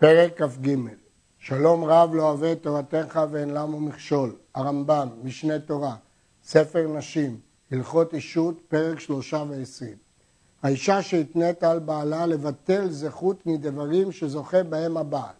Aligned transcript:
פרק 0.00 0.42
כ"ג 0.42 0.76
שלום 1.38 1.84
רב 1.84 2.14
לא 2.14 2.22
אוהב 2.22 2.44
את 2.44 2.62
תורתך 2.62 3.20
ואין 3.30 3.50
למו 3.50 3.80
מכשול, 3.80 4.36
הרמב"ם, 4.54 5.08
משנה 5.22 5.58
תורה, 5.58 5.96
ספר 6.44 6.88
נשים, 6.88 7.40
הלכות 7.70 8.14
אישות, 8.14 8.60
פרק 8.68 9.00
שלושה 9.00 9.44
ועשרים. 9.48 9.96
האישה 10.62 11.02
שהתנית 11.02 11.62
על 11.62 11.78
בעלה 11.78 12.26
לבטל 12.26 12.90
זכות 12.90 13.46
מדברים 13.46 14.12
שזוכה 14.12 14.62
בהם 14.62 14.96
הבעל. 14.96 15.34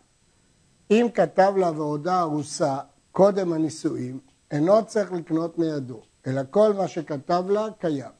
אם 0.90 1.06
כתב 1.14 1.52
לה 1.56 1.70
ועודה 1.70 2.20
ארוסה 2.20 2.79
קודם 3.12 3.52
הנישואים, 3.52 4.18
אינו 4.50 4.86
צריך 4.86 5.12
לקנות 5.12 5.59
מידו, 5.59 6.00
אלא 6.27 6.43
כל 6.50 6.72
מה 6.72 6.88
שכתב 6.88 7.45
לה 7.48 7.66
קיים. 7.79 8.12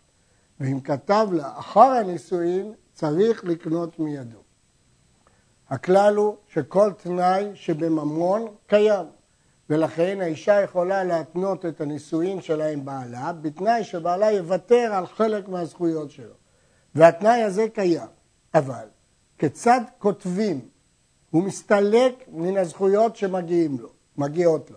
ואם 0.61 0.81
כתב 0.81 1.29
לה 1.33 1.59
אחר 1.59 1.81
הנישואין, 1.81 2.73
צריך 2.93 3.45
לקנות 3.45 3.99
מידו. 3.99 4.48
הכלל 5.71 6.17
הוא 6.17 6.37
שכל 6.49 6.93
תנאי 7.03 7.51
שבממון 7.55 8.47
קיים, 8.67 9.07
ולכן 9.71 10.19
האישה 10.21 10.61
יכולה 10.61 11.05
להתנות 11.05 11.67
את 11.67 11.81
הנישואין 11.81 12.41
שלה 12.41 12.67
עם 12.67 12.85
בעלה, 12.85 13.33
בתנאי 13.33 13.85
שבעלה 13.85 14.33
יוותר 14.33 14.91
על 14.93 15.07
חלק 15.07 15.49
מהזכויות 15.49 16.11
שלו. 16.11 16.35
והתנאי 16.95 17.43
הזה 17.43 17.67
קיים. 17.69 18.09
אבל 18.55 18.87
כיצד 19.39 19.81
כותבים? 19.99 20.69
הוא 21.31 21.43
מסתלק 21.43 22.25
מן 22.29 22.57
הזכויות 22.57 23.17
שמגיעות 23.17 23.81
לו, 23.81 23.89
מגיעות 24.17 24.71
לו. 24.71 24.77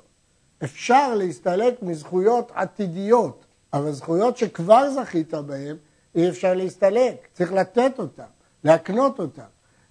אפשר 0.64 1.16
להסתלק 1.16 1.82
מזכויות 1.82 2.52
עתידיות, 2.56 3.46
אבל 3.74 3.92
זכויות 3.92 4.38
שכבר 4.38 4.90
זכית 4.90 5.34
בהן, 5.34 5.78
אי 6.16 6.30
אפשר 6.30 6.54
להסתלק, 6.54 7.28
צריך 7.34 7.54
לתת 7.54 8.00
אותן, 8.00 8.24
להקנות 8.64 9.20
אותן. 9.20 9.42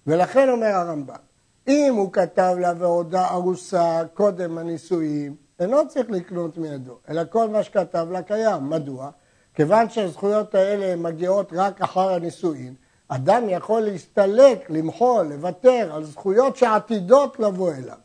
ולכן 0.07 0.49
אומר 0.49 0.67
הרמב"ם, 0.67 1.15
אם 1.67 1.93
הוא 1.97 2.13
כתב 2.13 2.55
לה 2.59 2.73
והודה 2.77 3.27
ארוסה 3.29 4.01
קודם 4.13 4.57
הנישואים, 4.57 5.35
אינו 5.59 5.87
צריך 5.87 6.09
לקנות 6.09 6.57
מידו, 6.57 6.97
אלא 7.09 7.21
כל 7.29 7.49
מה 7.49 7.63
שכתב 7.63 8.07
לה 8.11 8.21
קיים. 8.21 8.69
מדוע? 8.69 9.09
כיוון 9.53 9.89
שהזכויות 9.89 10.55
האלה 10.55 10.95
מגיעות 10.95 11.53
רק 11.53 11.81
אחר 11.81 12.13
הנישואין, 12.13 12.73
אדם 13.07 13.49
יכול 13.49 13.81
להסתלק, 13.81 14.69
למחול, 14.69 15.25
לוותר 15.25 15.89
על 15.93 16.03
זכויות 16.03 16.57
שעתידות 16.57 17.39
לבוא 17.39 17.71
אליו. 17.71 17.97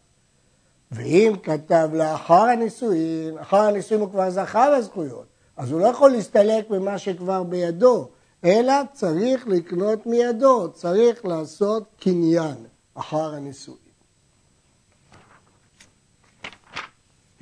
ואם 0.93 1.33
כתב 1.43 1.89
לאחר 1.93 2.43
הנישואין, 2.43 3.39
אחר 3.39 3.61
הנישואין 3.61 4.01
הוא 4.01 4.11
כבר 4.11 4.31
זכה 4.31 4.71
לזכויות, 4.71 5.27
אז 5.57 5.73
הוא 5.73 5.81
לא 5.81 5.87
יכול 5.87 6.11
להסתלק 6.11 6.71
ממה 6.71 6.99
שכבר 6.99 7.43
בידו, 7.43 8.09
אלא 8.47 8.75
צריך 8.93 9.47
לקנות 9.49 10.07
מידו, 10.07 10.73
צריך 10.73 11.25
לעשות 11.25 11.85
קניין 12.01 12.57
אחר 12.95 13.35
הנישואין. 13.35 13.79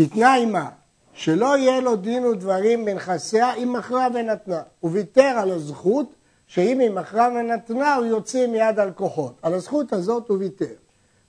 התנה 0.00 0.34
עימה 0.34 0.68
שלא 1.12 1.58
יהיה 1.58 1.80
לו 1.80 1.96
דין 1.96 2.26
ודברים 2.26 2.84
בנכסיה 2.84 3.54
אם 3.54 3.72
מכרה 3.72 4.08
ונתנה. 4.14 4.62
הוא 4.80 4.90
ויתר 4.90 5.22
על 5.22 5.50
הזכות 5.50 6.14
שאם 6.46 6.78
היא 6.78 6.90
מכרה 6.90 7.28
ונתנה 7.28 7.94
הוא 7.94 8.04
יוצא 8.04 8.46
מיד 8.46 8.78
על 8.78 8.92
כוחות. 8.92 9.34
על 9.42 9.54
הזכות 9.54 9.92
הזאת 9.92 10.28
הוא 10.28 10.38
ויתר. 10.38 10.74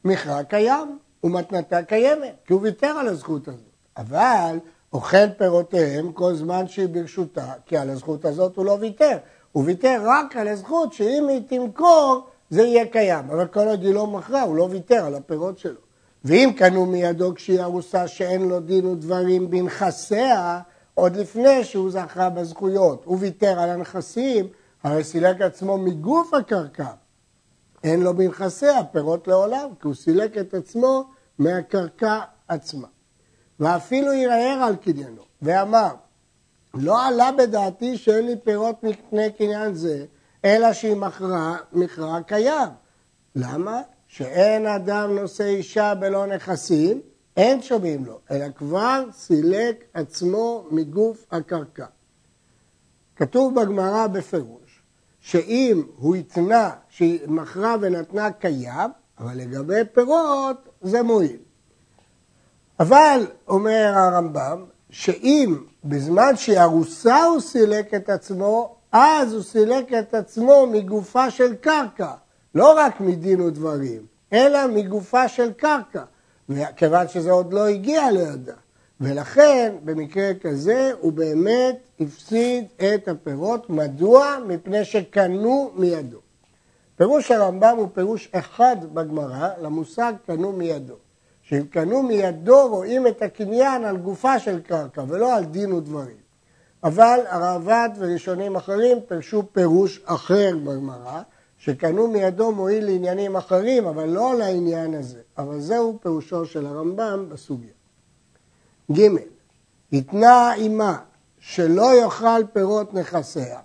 מכרה 0.06 0.44
קיים 0.44 0.98
ומתנתה 1.24 1.84
קיימת, 1.84 2.36
כי 2.46 2.54
הוא 2.54 2.62
ויתר 2.62 2.88
על 2.88 3.08
הזכות 3.08 3.48
הזאת. 3.48 3.60
אבל 3.98 4.58
אוכל 4.94 5.30
פירותיהם 5.38 6.12
כל 6.12 6.36
זמן 6.36 6.68
שהיא 6.68 6.88
ברשותה, 6.88 7.54
כי 7.66 7.78
על 7.78 7.90
הזכות 7.90 8.26
הזאת 8.26 8.56
הוא 8.56 8.66
לא 8.66 8.78
ויתר. 8.82 9.18
הוא 9.56 9.64
ויתר 9.66 10.02
רק 10.06 10.36
על 10.36 10.48
הזכות 10.48 10.94
שאם 10.94 11.28
היא 11.30 11.42
תמכור 11.48 12.28
זה 12.50 12.62
יהיה 12.62 12.86
קיים. 12.86 13.30
אבל 13.30 13.48
כל 13.48 13.68
עוד 13.68 13.84
היא 13.84 13.94
לא 13.94 14.08
מכרה, 14.08 14.42
הוא 14.42 14.56
לא 14.56 14.68
ויתר 14.72 15.06
על 15.06 15.16
הפירות 15.16 15.60
שלו. 15.60 15.80
ואם 16.26 16.52
קנו 16.58 16.86
מידו 16.86 17.36
כשהיא 17.36 17.62
ארוסה 17.62 18.08
שאין 18.08 18.42
לו 18.42 18.60
דין 18.60 18.86
ודברים 18.86 19.50
בנכסיה, 19.50 20.60
עוד 20.94 21.16
לפני 21.16 21.64
שהוא 21.64 21.92
זכה 21.92 22.30
בזכויות, 22.30 23.04
הוא 23.06 23.18
ויתר 23.20 23.60
על 23.60 23.70
הנכסים, 23.70 24.48
הרי 24.84 25.04
סילק 25.04 25.42
עצמו 25.42 25.78
מגוף 25.78 26.34
הקרקע. 26.34 26.92
אין 27.84 28.02
לו 28.02 28.14
בנכסיה 28.14 28.84
פירות 28.84 29.28
לעולם, 29.28 29.70
כי 29.82 29.88
הוא 29.88 29.96
סילק 29.96 30.38
את 30.38 30.54
עצמו 30.54 31.04
מהקרקע 31.40 32.20
עצמה. 32.48 32.88
ואפילו 33.60 34.12
ערער 34.12 34.64
על 34.64 34.76
קניינו, 34.76 35.22
ואמר, 35.42 35.90
לא 36.76 37.06
עלה 37.08 37.32
בדעתי 37.32 37.98
שאין 37.98 38.26
לי 38.26 38.36
פירות 38.44 38.84
מפני 38.84 39.32
קניין 39.32 39.74
זה, 39.74 40.06
אלא 40.46 40.74
שהיא 40.74 40.96
מכרה 40.96 41.58
מכרה 41.74 42.24
קיים. 42.24 42.70
למה? 43.36 43.82
שאין 44.08 44.66
אדם 44.66 45.16
נושא 45.16 45.44
אישה 45.44 45.96
בלא 45.96 46.26
נכסים, 46.26 47.02
אין 47.38 47.62
שומעים 47.62 48.06
לו, 48.06 48.20
אלא 48.32 48.46
כבר 48.56 49.04
סילק 49.12 49.84
עצמו 49.94 50.66
מגוף 50.72 51.26
הקרקע. 51.32 51.86
כתוב 53.16 53.62
בגמרא 53.62 54.08
בפירוש, 54.08 54.82
שאם 55.20 55.84
הוא 55.98 56.16
התנה 56.16 56.70
שהיא 56.90 57.20
מכרה 57.28 57.76
ונתנה 57.82 58.32
קיים, 58.32 58.92
אבל 59.20 59.38
לגבי 59.38 59.82
פירות 59.94 60.70
זה 60.82 61.04
מועיל. 61.04 61.40
אבל, 62.80 63.26
אומר 63.48 63.94
הרמב"ם, 63.96 64.66
שאם 64.98 65.56
בזמן 65.84 66.36
שהיא 66.36 66.60
ארוסה 66.60 67.24
הוא 67.24 67.40
סילק 67.40 67.94
את 67.94 68.10
עצמו, 68.10 68.76
אז 68.92 69.34
הוא 69.34 69.44
סילק 69.44 69.94
את 69.94 70.14
עצמו 70.14 70.68
מגופה 70.72 71.32
של 71.32 71.56
קרקע, 71.56 72.12
לא 72.56 72.74
רק 72.78 73.02
מדין 73.02 73.42
ודברים, 73.42 74.06
אלא 74.34 74.68
מגופה 74.68 75.28
של 75.28 75.52
קרקע, 75.54 76.04
כיוון 76.76 77.08
שזה 77.08 77.32
עוד 77.32 77.54
לא 77.54 77.68
הגיע 77.68 78.12
לידה. 78.12 78.54
ולכן, 79.02 79.76
במקרה 79.84 80.32
כזה, 80.42 80.92
הוא 81.00 81.14
באמת 81.14 81.78
הפסיד 82.00 82.66
את 82.76 83.08
הפירות. 83.08 83.70
מדוע? 83.70 84.38
מפני 84.48 84.86
שקנו 84.86 85.72
מידו. 85.76 86.20
פירוש 86.96 87.32
הרמב"ם 87.32 87.76
הוא 87.78 87.88
פירוש 87.94 88.30
אחד 88.32 88.76
בגמרא 88.94 89.50
למושג 89.62 90.14
קנו 90.26 90.52
מידו. 90.52 90.96
שאם 91.50 91.66
קנו 91.70 92.04
מידו 92.04 92.68
רואים 92.68 93.08
את 93.08 93.22
הקניין 93.22 93.86
על 93.86 93.98
גופה 93.98 94.40
של 94.40 94.60
קרקע 94.62 95.04
ולא 95.08 95.36
על 95.36 95.46
דין 95.46 95.74
ודברים. 95.74 96.18
אבל 96.84 97.20
הרעב"ד 97.28 97.90
וראשונים 97.98 98.56
אחרים 98.56 98.98
פירשו 99.08 99.44
פירוש 99.52 100.02
אחר 100.06 100.58
בגמרא, 100.64 101.22
שקנו 101.58 102.08
מידו 102.08 102.52
מועיל 102.52 102.86
לעניינים 102.86 103.36
אחרים, 103.36 103.88
אבל 103.88 104.10
לא 104.10 104.36
לעניין 104.38 104.94
הזה. 104.94 105.20
אבל 105.38 105.60
זהו 105.60 105.98
פירושו 106.02 106.46
של 106.46 106.66
הרמב"ם 106.66 107.30
בסוגיה. 107.30 107.74
ג. 108.92 109.02
התנה 109.94 110.52
עימה 110.52 110.98
שלא 111.40 112.02
יאכל 112.02 112.46
פירות 112.54 112.94
נכסיה, 112.94 113.60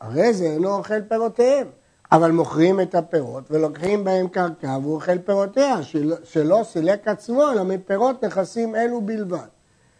הרי 0.00 0.32
זה 0.32 0.44
אינו 0.44 0.74
אוכל 0.74 1.02
פירותיהם. 1.08 1.66
אבל 2.12 2.30
מוכרים 2.30 2.80
את 2.80 2.94
הפירות 2.94 3.44
ולוקחים 3.50 4.04
בהם 4.04 4.28
קרקע 4.28 4.78
והוא 4.82 4.94
אוכל 4.94 5.18
פירותיה, 5.18 5.82
שלא, 5.82 6.16
שלא 6.24 6.60
סילק 6.64 7.08
עצמו 7.08 7.50
אלא 7.52 7.62
מפירות 7.62 8.24
נכסים 8.24 8.76
אלו 8.76 9.00
בלבד. 9.00 9.38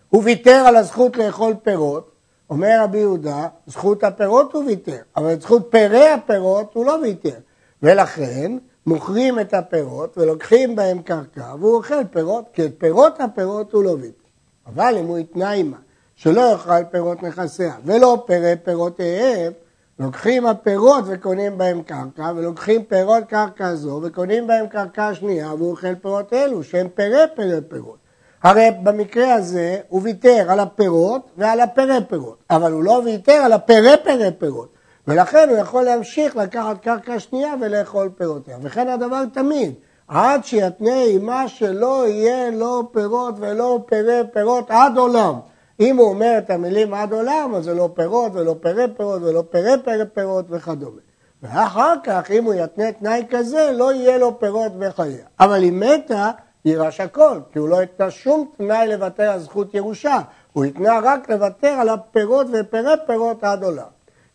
הוא 0.09 0.23
ויתר 0.25 0.65
על 0.67 0.77
הזכות 0.77 1.17
לאכול 1.17 1.55
פירות, 1.63 2.11
אומר 2.51 2.79
רבי 2.83 2.99
יהודה, 2.99 3.49
זכות 3.67 4.05
הפירות 4.05 4.53
הוא 4.53 4.65
ויתר, 4.65 4.99
אבל 5.17 5.33
את 5.33 5.43
זכות 5.43 5.69
פרי 5.71 6.09
הפירות 6.09 6.75
הוא 6.75 6.87
לא 6.87 6.99
ויתר. 7.03 7.39
ולכן 7.83 8.53
מוכרים 8.87 9.41
את 9.41 9.55
הפירות 9.55 10.19
ולוקחים 10.19 10.77
בהם 10.77 11.03
קרקע 11.03 11.55
והוא 11.61 11.77
אוכל 11.77 12.05
פירות, 12.11 12.45
כי 12.53 12.65
את 12.65 12.75
פירות 12.79 13.21
הפירות 13.21 13.73
הוא 13.73 13.85
לא 13.85 13.91
ויתר. 13.91 14.29
אבל 14.67 14.95
אם 14.99 15.07
הוא 15.07 15.19
התנה 15.19 15.51
עימה 15.51 15.77
שלא 16.15 16.41
יאכל 16.41 16.85
פירות 16.91 17.23
נכסיה 17.23 17.75
ולא 17.85 18.25
פרי 18.27 18.55
פירותיהם, 18.65 19.53
לוקחים 19.99 20.47
הפירות 20.47 21.05
וקונים 21.07 21.59
בהם 21.59 21.83
קרקע, 21.83 22.33
ולוקחים 22.37 22.85
פירות 22.85 23.25
קרקע 23.25 23.75
זו 23.75 24.01
וקונים 24.03 24.47
בהם 24.47 24.67
קרקע 24.67 25.15
שנייה, 25.15 25.55
והוא 25.55 25.71
אוכל 25.71 25.95
פירות 25.95 26.33
אלו, 26.33 26.65
שהם 26.65 26.89
פרי 26.95 27.23
פרי 27.37 27.61
פירות. 27.69 27.97
הרי 28.43 28.71
במקרה 28.83 29.35
הזה 29.35 29.79
הוא 29.89 30.01
ויתר 30.05 30.47
על 30.49 30.61
הפירות 30.61 31.31
ועל 31.37 31.61
הפרי 31.61 31.99
פירות, 32.09 32.37
אבל 32.51 32.73
הוא 32.73 32.83
לא 32.83 33.03
ויתר 33.05 33.33
על 33.33 33.53
הפרי 33.53 33.95
פרי 34.05 34.31
פירות, 34.39 34.69
ולכן 35.09 35.49
הוא 35.49 35.59
יכול 35.59 35.83
להמשיך 35.83 36.37
לקחת 36.37 36.81
קרקע 36.83 37.19
שנייה 37.19 37.55
ולאכול 37.61 38.11
פירותיה, 38.17 38.57
וכן 38.63 38.89
הדבר 38.89 39.25
תמיד, 39.33 39.75
עד 40.09 40.45
שיתנה 40.45 40.95
עימה 40.95 41.49
שלא 41.49 42.09
יהיה 42.09 42.51
לו 42.51 42.93
פירות 42.93 43.35
ולא 43.39 43.85
פרי 43.87 44.21
פירות 44.33 44.71
עד 44.71 44.99
עולם. 44.99 45.35
אם 45.83 45.97
הוא 45.97 46.09
אומר 46.09 46.35
את 46.39 46.51
המילים 46.51 46.95
עד 46.95 47.13
עולם, 47.13 47.55
אז 47.55 47.65
זה 47.65 47.75
לא 47.75 47.91
פירות 47.95 48.33
ולא 48.35 48.57
פרי 48.61 48.85
פירות 48.97 49.23
ולא 49.23 49.45
פרי 49.51 49.73
פרי 49.85 50.05
פירות 50.15 50.45
וכדומה. 50.51 51.01
ואחר 51.43 51.95
כך, 52.05 52.31
אם 52.31 52.45
הוא 52.45 52.55
יתנה 52.55 52.93
תנאי 52.93 53.25
כזה, 53.31 53.71
לא 53.75 53.93
יהיה 53.93 54.19
לו 54.19 54.41
פירות 54.41 54.79
בחייה. 54.79 55.27
אבל 55.41 55.65
אם 55.65 55.81
מתה, 55.81 56.31
יירש 56.65 57.01
הכל, 57.01 57.39
כי 57.53 57.59
הוא 57.59 57.69
לא 57.69 57.81
התנה 57.81 58.11
שום 58.11 58.51
תנאי 58.57 58.89
לוותר 58.89 59.31
על 59.31 59.41
זכות 59.41 59.75
ירושה. 59.75 60.19
הוא 60.53 60.65
התנה 60.65 61.01
רק 61.03 61.31
לוותר 61.31 61.69
על 61.69 61.89
הפירות 61.89 62.47
ופרי 62.53 62.95
פירות 63.07 63.45
עד 63.45 63.65
עולם. 63.65 63.87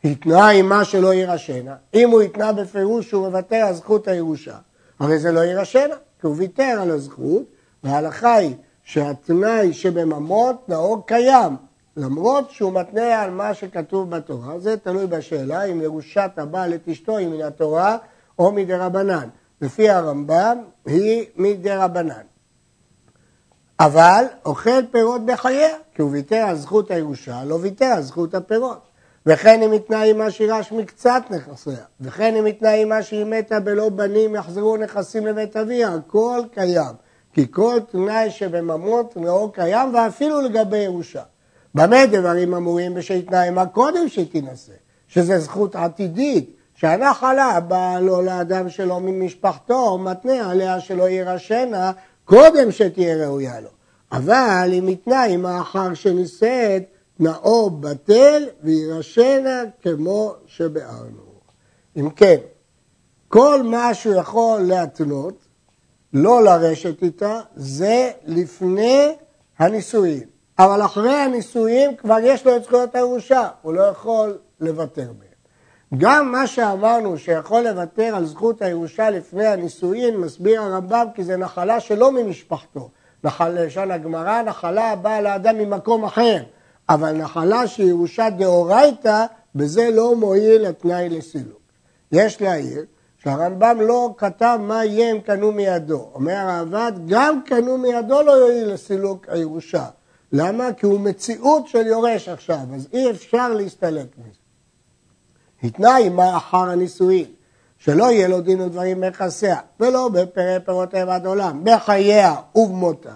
התנה 0.03 0.49
עימה 0.49 0.85
שלא 0.85 1.13
יירשנה. 1.13 1.75
אם 1.93 2.09
הוא 2.09 2.21
התנה 2.21 2.53
בפירוש 2.53 3.09
שהוא 3.09 3.27
מוותר 3.27 3.55
על 3.55 3.73
זכות 3.73 4.07
הירושה, 4.07 4.55
הרי 4.99 5.19
זה 5.19 5.31
לא 5.31 5.39
יירשנה. 5.39 5.95
כי 6.21 6.27
הוא 6.27 6.35
ויתר 6.37 6.77
על 6.81 6.91
הזכות, 6.91 7.43
וההלכה 7.83 8.35
היא 8.35 8.55
שהתנאי 8.87 9.73
שבממות 9.73 10.69
נאור 10.69 11.05
קיים, 11.05 11.55
למרות 11.97 12.51
שהוא 12.51 12.73
מתנה 12.73 13.21
על 13.21 13.31
מה 13.31 13.53
שכתוב 13.53 14.09
בתורה, 14.09 14.59
זה 14.59 14.77
תלוי 14.77 15.07
בשאלה 15.07 15.63
אם 15.63 15.81
ירושת 15.81 16.31
הבעל 16.37 16.73
את 16.73 16.87
אשתו 16.87 17.17
היא 17.17 17.27
מן 17.27 17.41
התורה 17.41 17.97
או 18.39 18.51
מדי 18.51 18.73
רבנן. 18.73 19.27
לפי 19.61 19.89
הרמב"ם 19.89 20.57
היא 20.85 21.25
מדי 21.35 21.75
רבנן. 21.75 22.21
אבל 23.79 24.25
אוכל 24.45 24.85
פירות 24.91 25.25
בחייה, 25.25 25.75
כי 25.93 26.01
הוא 26.01 26.11
ויתר 26.11 26.35
על 26.35 26.55
זכות 26.55 26.91
הירושה, 26.91 27.43
לא 27.43 27.55
ויתר 27.61 27.85
על 27.85 28.01
זכות 28.01 28.35
הפירות. 28.35 28.87
וכן 29.25 29.61
אם 29.61 29.71
התנה 29.71 30.01
עמה 30.01 30.31
שירש 30.31 30.71
מקצת 30.71 31.23
נכסיה, 31.29 31.85
וכן 32.01 32.35
אם 32.35 32.45
התנה 32.45 32.71
עמה 32.71 33.03
שהיא 33.03 33.25
מתה 33.25 33.59
בלא 33.59 33.89
בנים 33.89 34.35
יחזרו 34.35 34.77
נכסים 34.77 35.25
לבית 35.25 35.57
אביה, 35.57 35.93
הכל 35.93 36.41
קיים. 36.53 37.06
כי 37.37 37.51
כל 37.51 37.79
תנאי 37.91 38.31
שבממות 38.31 39.17
נאור 39.17 39.53
קיים 39.53 39.93
ואפילו 39.93 40.41
לגבי 40.41 40.77
ירושה. 40.77 41.23
במה 41.75 42.05
דברים 42.05 42.53
אמורים 42.53 42.93
בשהתנה 42.93 43.43
עמה 43.43 43.65
קודם 43.65 44.09
שתינשא, 44.09 44.73
שזה 45.07 45.39
זכות 45.39 45.75
עתידית, 45.75 46.55
שהנחלה 46.75 47.59
באה 47.59 47.99
לו 47.99 48.21
לאדם 48.21 48.69
שלו 48.69 48.99
ממשפחתו, 48.99 49.97
מתנה 49.97 50.51
עליה 50.51 50.79
שלא 50.79 51.09
יירשנה 51.09 51.91
קודם 52.25 52.71
שתהיה 52.71 53.25
ראויה 53.25 53.59
לו. 53.59 53.69
אבל 54.11 54.69
אם 54.73 54.87
התנה 54.87 55.23
עמה 55.23 55.61
אחר 55.61 55.93
שנישאת, 55.93 56.83
נאור 57.19 57.71
בטל 57.71 58.43
וירשנה 58.63 59.63
כמו 59.81 60.33
שבארנו. 60.47 61.27
אם 61.97 62.09
כן, 62.09 62.37
כל 63.27 63.63
מה 63.63 63.93
שהוא 63.93 64.15
יכול 64.15 64.61
להתנות, 64.61 65.46
לא 66.13 66.43
לרשת 66.43 67.03
איתה, 67.03 67.39
זה 67.55 68.11
לפני 68.25 69.15
הנישואים. 69.59 70.23
אבל 70.59 70.85
אחרי 70.85 71.13
הנישואים 71.13 71.95
כבר 71.95 72.17
יש 72.21 72.45
לו 72.45 72.55
את 72.55 72.63
זכויות 72.63 72.95
הירושה, 72.95 73.47
הוא 73.61 73.73
לא 73.73 73.81
יכול 73.81 74.37
לוותר 74.59 75.05
מהם. 75.05 75.27
גם 75.97 76.31
מה 76.31 76.47
שאמרנו 76.47 77.17
שיכול 77.17 77.61
לוותר 77.61 78.15
על 78.15 78.25
זכות 78.25 78.61
הירושה 78.61 79.09
לפני 79.09 79.45
הנישואין, 79.45 80.17
מסביר 80.17 80.61
הרמב"ם 80.61 81.05
כי 81.15 81.23
זה 81.23 81.37
נחלה 81.37 81.79
שלא 81.79 82.11
ממשפחתו. 82.11 82.89
לשון 83.41 83.91
הגמרא, 83.91 84.41
נחלה 84.41 84.95
באה 84.95 85.21
לאדם 85.21 85.57
ממקום 85.57 86.03
אחר. 86.03 86.43
אבל 86.89 87.11
נחלה 87.11 87.67
שהיא 87.67 87.89
ירושה 87.89 88.29
דאורייתא, 88.29 89.25
בזה 89.55 89.89
לא 89.93 90.15
מועיל 90.15 90.65
התנאי 90.65 91.09
לסילוק. 91.09 91.59
יש 92.11 92.41
להעיר 92.41 92.85
שהרמב"ם 93.23 93.77
לא 93.81 94.13
כתב 94.17 94.59
מה 94.61 94.85
יהיה 94.85 95.11
אם 95.11 95.19
קנו 95.19 95.51
מידו. 95.51 96.09
אומר 96.13 96.33
הרעב"ד, 96.33 96.91
גם 97.07 97.41
קנו 97.45 97.77
מידו 97.77 98.21
לא 98.21 98.31
יועיל 98.31 98.73
לסילוק 98.73 99.25
הירושה. 99.29 99.85
למה? 100.31 100.73
כי 100.73 100.85
הוא 100.85 100.99
מציאות 100.99 101.67
של 101.67 101.87
יורש 101.87 102.29
עכשיו, 102.29 102.59
אז 102.75 102.87
אי 102.93 103.11
אפשר 103.11 103.53
להסתלק 103.53 104.07
מזה. 104.17 104.39
התנאי 105.63 106.09
מה 106.09 106.37
אחר 106.37 106.57
הנישואין, 106.69 107.25
שלא 107.77 108.11
יהיה 108.11 108.27
לו 108.27 108.41
דין 108.41 108.61
ודברים 108.61 109.01
ביחסיה, 109.01 109.59
ולא 109.79 110.09
בפרי 110.09 110.57
פירותיה 110.65 111.15
עד 111.15 111.25
עולם, 111.25 111.63
בחייה 111.63 112.35
ובמותה, 112.55 113.13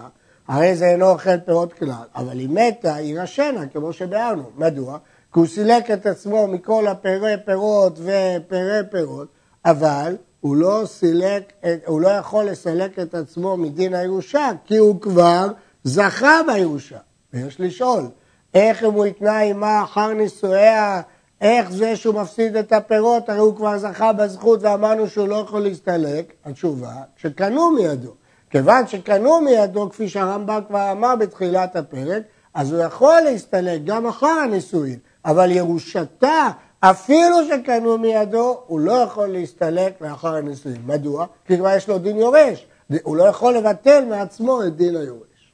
הרי 0.48 0.76
זה 0.76 0.86
אינו 0.86 1.10
אוכל 1.10 1.38
פירות 1.38 1.72
כלל, 1.72 2.04
אבל 2.14 2.38
היא 2.38 2.48
מתה, 2.48 2.94
היא 2.94 3.20
רשנה, 3.20 3.66
כמו 3.66 3.92
שביארנו. 3.92 4.50
מדוע? 4.56 4.98
כי 5.32 5.38
הוא 5.38 5.46
סילק 5.46 5.90
את 5.90 6.06
עצמו 6.06 6.46
מכל 6.46 6.86
הפרי 6.86 7.34
פירות 7.44 7.98
ופרי 7.98 8.80
פירות, 8.90 9.28
אבל 9.64 10.16
הוא 10.40 10.56
לא 10.56 10.82
סילק, 10.84 11.52
הוא 11.86 12.00
לא 12.00 12.08
יכול 12.08 12.44
לסלק 12.44 12.98
את 12.98 13.14
עצמו 13.14 13.56
מדין 13.56 13.94
הירושה, 13.94 14.50
כי 14.64 14.76
הוא 14.76 15.00
כבר 15.00 15.46
זכה 15.84 16.40
בירושה. 16.46 16.98
ויש 17.32 17.60
לשאול, 17.60 18.08
איך 18.54 18.84
אם 18.84 18.92
הוא 18.92 19.04
התנה 19.04 19.38
עימה 19.38 19.82
אחר 19.82 20.12
נישואיה, 20.12 21.00
איך 21.40 21.72
זה 21.72 21.96
שהוא 21.96 22.14
מפסיד 22.14 22.56
את 22.56 22.72
הפירות, 22.72 23.28
הרי 23.28 23.38
הוא 23.38 23.56
כבר 23.56 23.78
זכה 23.78 24.12
בזכות 24.12 24.62
ואמרנו 24.62 25.08
שהוא 25.08 25.28
לא 25.28 25.34
יכול 25.34 25.60
להסתלק? 25.60 26.32
התשובה, 26.44 26.92
שקנו 27.16 27.70
מידו. 27.70 28.14
כיוון 28.50 28.86
שקנו 28.86 29.40
מידו, 29.40 29.90
כפי 29.90 30.08
שהרמב"ם 30.08 30.60
כבר 30.68 30.92
אמר 30.92 31.16
בתחילת 31.16 31.76
הפרק, 31.76 32.22
אז 32.54 32.72
הוא 32.72 32.82
יכול 32.82 33.20
להסתלק 33.20 33.80
גם 33.84 34.06
אחר 34.06 34.26
הנישואין, 34.26 34.98
אבל 35.24 35.50
ירושתה, 35.50 36.48
אפילו 36.84 37.36
שקנו 37.48 37.98
מידו, 37.98 38.60
הוא 38.66 38.80
לא 38.80 38.92
יכול 38.92 39.26
להסתלק 39.26 40.00
לאחר 40.00 40.34
הנישואין. 40.34 40.82
מדוע? 40.86 41.26
כי 41.46 41.58
כבר 41.58 41.76
יש 41.76 41.88
לו 41.88 41.98
דין 41.98 42.16
יורש, 42.16 42.66
הוא 43.02 43.16
לא 43.16 43.24
יכול 43.24 43.54
לבטל 43.54 44.04
מעצמו 44.04 44.62
את 44.62 44.76
דין 44.76 44.96
היורש. 44.96 45.52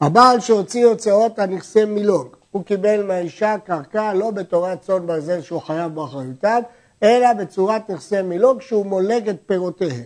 הבעל 0.00 0.40
שהוציא 0.40 0.86
הוצאות 0.86 1.38
על 1.38 1.50
נכסי 1.50 1.84
מילוג, 1.84 2.36
הוא 2.50 2.64
קיבל 2.64 3.02
מהאישה 3.02 3.56
קרקע 3.64 4.14
לא 4.14 4.30
בתורת 4.30 4.80
צאן 4.80 5.06
ברזל 5.06 5.40
שהוא 5.40 5.60
חייב 5.60 5.94
באחריותם, 5.94 6.60
אלא 7.02 7.32
בצורת 7.32 7.90
נכסי 7.90 8.22
מילוג 8.22 8.60
שהוא 8.60 8.86
מולג 8.86 9.28
את 9.28 9.36
פירותיהם. 9.46 10.04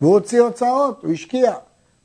והוא 0.00 0.12
הוציא 0.12 0.40
הוצאות, 0.40 1.02
הוא 1.02 1.12
השקיע. 1.12 1.54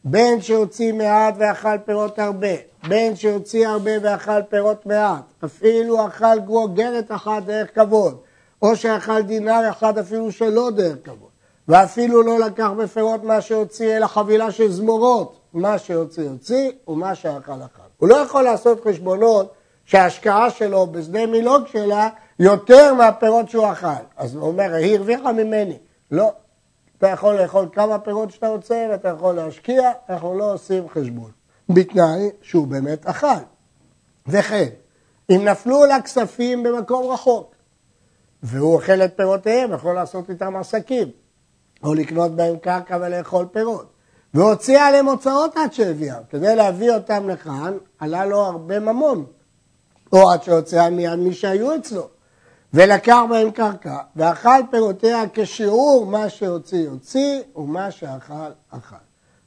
בין 0.05 0.41
שהוציא 0.41 0.93
מעט 0.93 1.33
ואכל 1.37 1.77
פירות 1.85 2.19
הרבה, 2.19 2.47
בין 2.87 3.15
שהוציא 3.15 3.67
הרבה 3.67 3.91
ואכל 4.01 4.41
פירות 4.49 4.85
מעט, 4.85 5.23
אפילו 5.45 6.07
אכל 6.07 6.39
גרוגרת 6.39 7.11
אחת 7.11 7.43
דרך 7.43 7.75
כבוד, 7.75 8.17
או 8.61 8.75
שאכל 8.75 9.21
דינר 9.21 9.69
אחד 9.69 9.97
אפילו 9.97 10.31
שלא 10.31 10.69
דרך 10.75 10.97
כבוד, 11.03 11.29
ואפילו 11.67 12.23
לא 12.23 12.39
לקח 12.39 12.69
בפירות 12.77 13.23
מה 13.23 13.41
שהוציא 13.41 13.97
אלא 13.97 14.07
חבילה 14.07 14.51
של 14.51 14.71
זמורות, 14.71 15.39
מה 15.53 15.77
שהוציא 15.77 16.29
הוציא 16.29 16.71
ומה 16.87 17.15
שאכל 17.15 17.51
אכל. 17.51 17.81
הוא 17.97 18.09
לא 18.09 18.15
יכול 18.15 18.43
לעשות 18.43 18.81
חשבונות 18.87 19.53
שההשקעה 19.85 20.49
שלו 20.49 20.87
בשדה 20.87 21.25
מילוג 21.25 21.67
שלה 21.67 22.09
יותר 22.39 22.93
מהפירות 22.93 23.49
שהוא 23.49 23.71
אכל. 23.71 23.87
אז 24.17 24.35
הוא 24.35 24.47
אומר, 24.47 24.73
היא 24.73 24.95
הרוויחה 24.97 25.31
ממני. 25.31 25.77
לא, 26.11 26.31
אתה 27.01 27.09
יכול 27.09 27.41
לאכול 27.41 27.69
כמה 27.73 27.99
פירות 27.99 28.31
שאתה 28.31 28.47
רוצה 28.47 28.87
ואתה 28.91 29.09
יכול 29.09 29.35
להשקיע, 29.35 29.91
אנחנו 30.09 30.37
לא 30.37 30.53
עושים 30.53 30.89
חשבון. 30.89 31.31
בתנאי 31.69 32.29
שהוא 32.41 32.67
באמת 32.67 33.05
אכל. 33.05 33.27
וכן, 34.27 34.69
אם 35.29 35.45
נפלו 35.45 35.85
לה 35.85 36.01
כספים 36.01 36.63
במקום 36.63 37.11
רחוק, 37.11 37.55
והוא 38.43 38.73
אוכל 38.73 39.01
את 39.01 39.13
פירותיהם, 39.17 39.73
יכול 39.73 39.95
לעשות 39.95 40.29
איתם 40.29 40.55
עסקים, 40.55 41.07
או 41.83 41.93
לקנות 41.93 42.31
בהם 42.31 42.57
קרקע 42.57 42.97
ולאכול 43.01 43.45
פירות. 43.51 43.91
והוציא 44.33 44.79
עליהם 44.79 45.05
הוצאות 45.05 45.57
עד 45.57 45.73
שהביאם. 45.73 46.23
כדי 46.29 46.55
להביא 46.55 46.91
אותם 46.91 47.29
לכאן, 47.29 47.77
עלה 47.99 48.25
לו 48.25 48.37
הרבה 48.37 48.79
ממון. 48.79 49.25
או 50.13 50.31
עד 50.31 50.43
שהוציאה 50.43 50.89
מיד 50.89 51.19
מי 51.19 51.33
שהיו 51.33 51.75
אצלו. 51.75 52.07
ולקח 52.73 53.19
בהם 53.29 53.51
קרקע, 53.51 53.97
ואכל 54.15 54.61
פירותיה 54.71 55.23
כשיעור 55.33 56.05
מה 56.05 56.29
שהוציא 56.29 56.89
הוציא, 56.89 57.41
ומה 57.55 57.91
שאכל 57.91 58.51
אכל. 58.69 58.95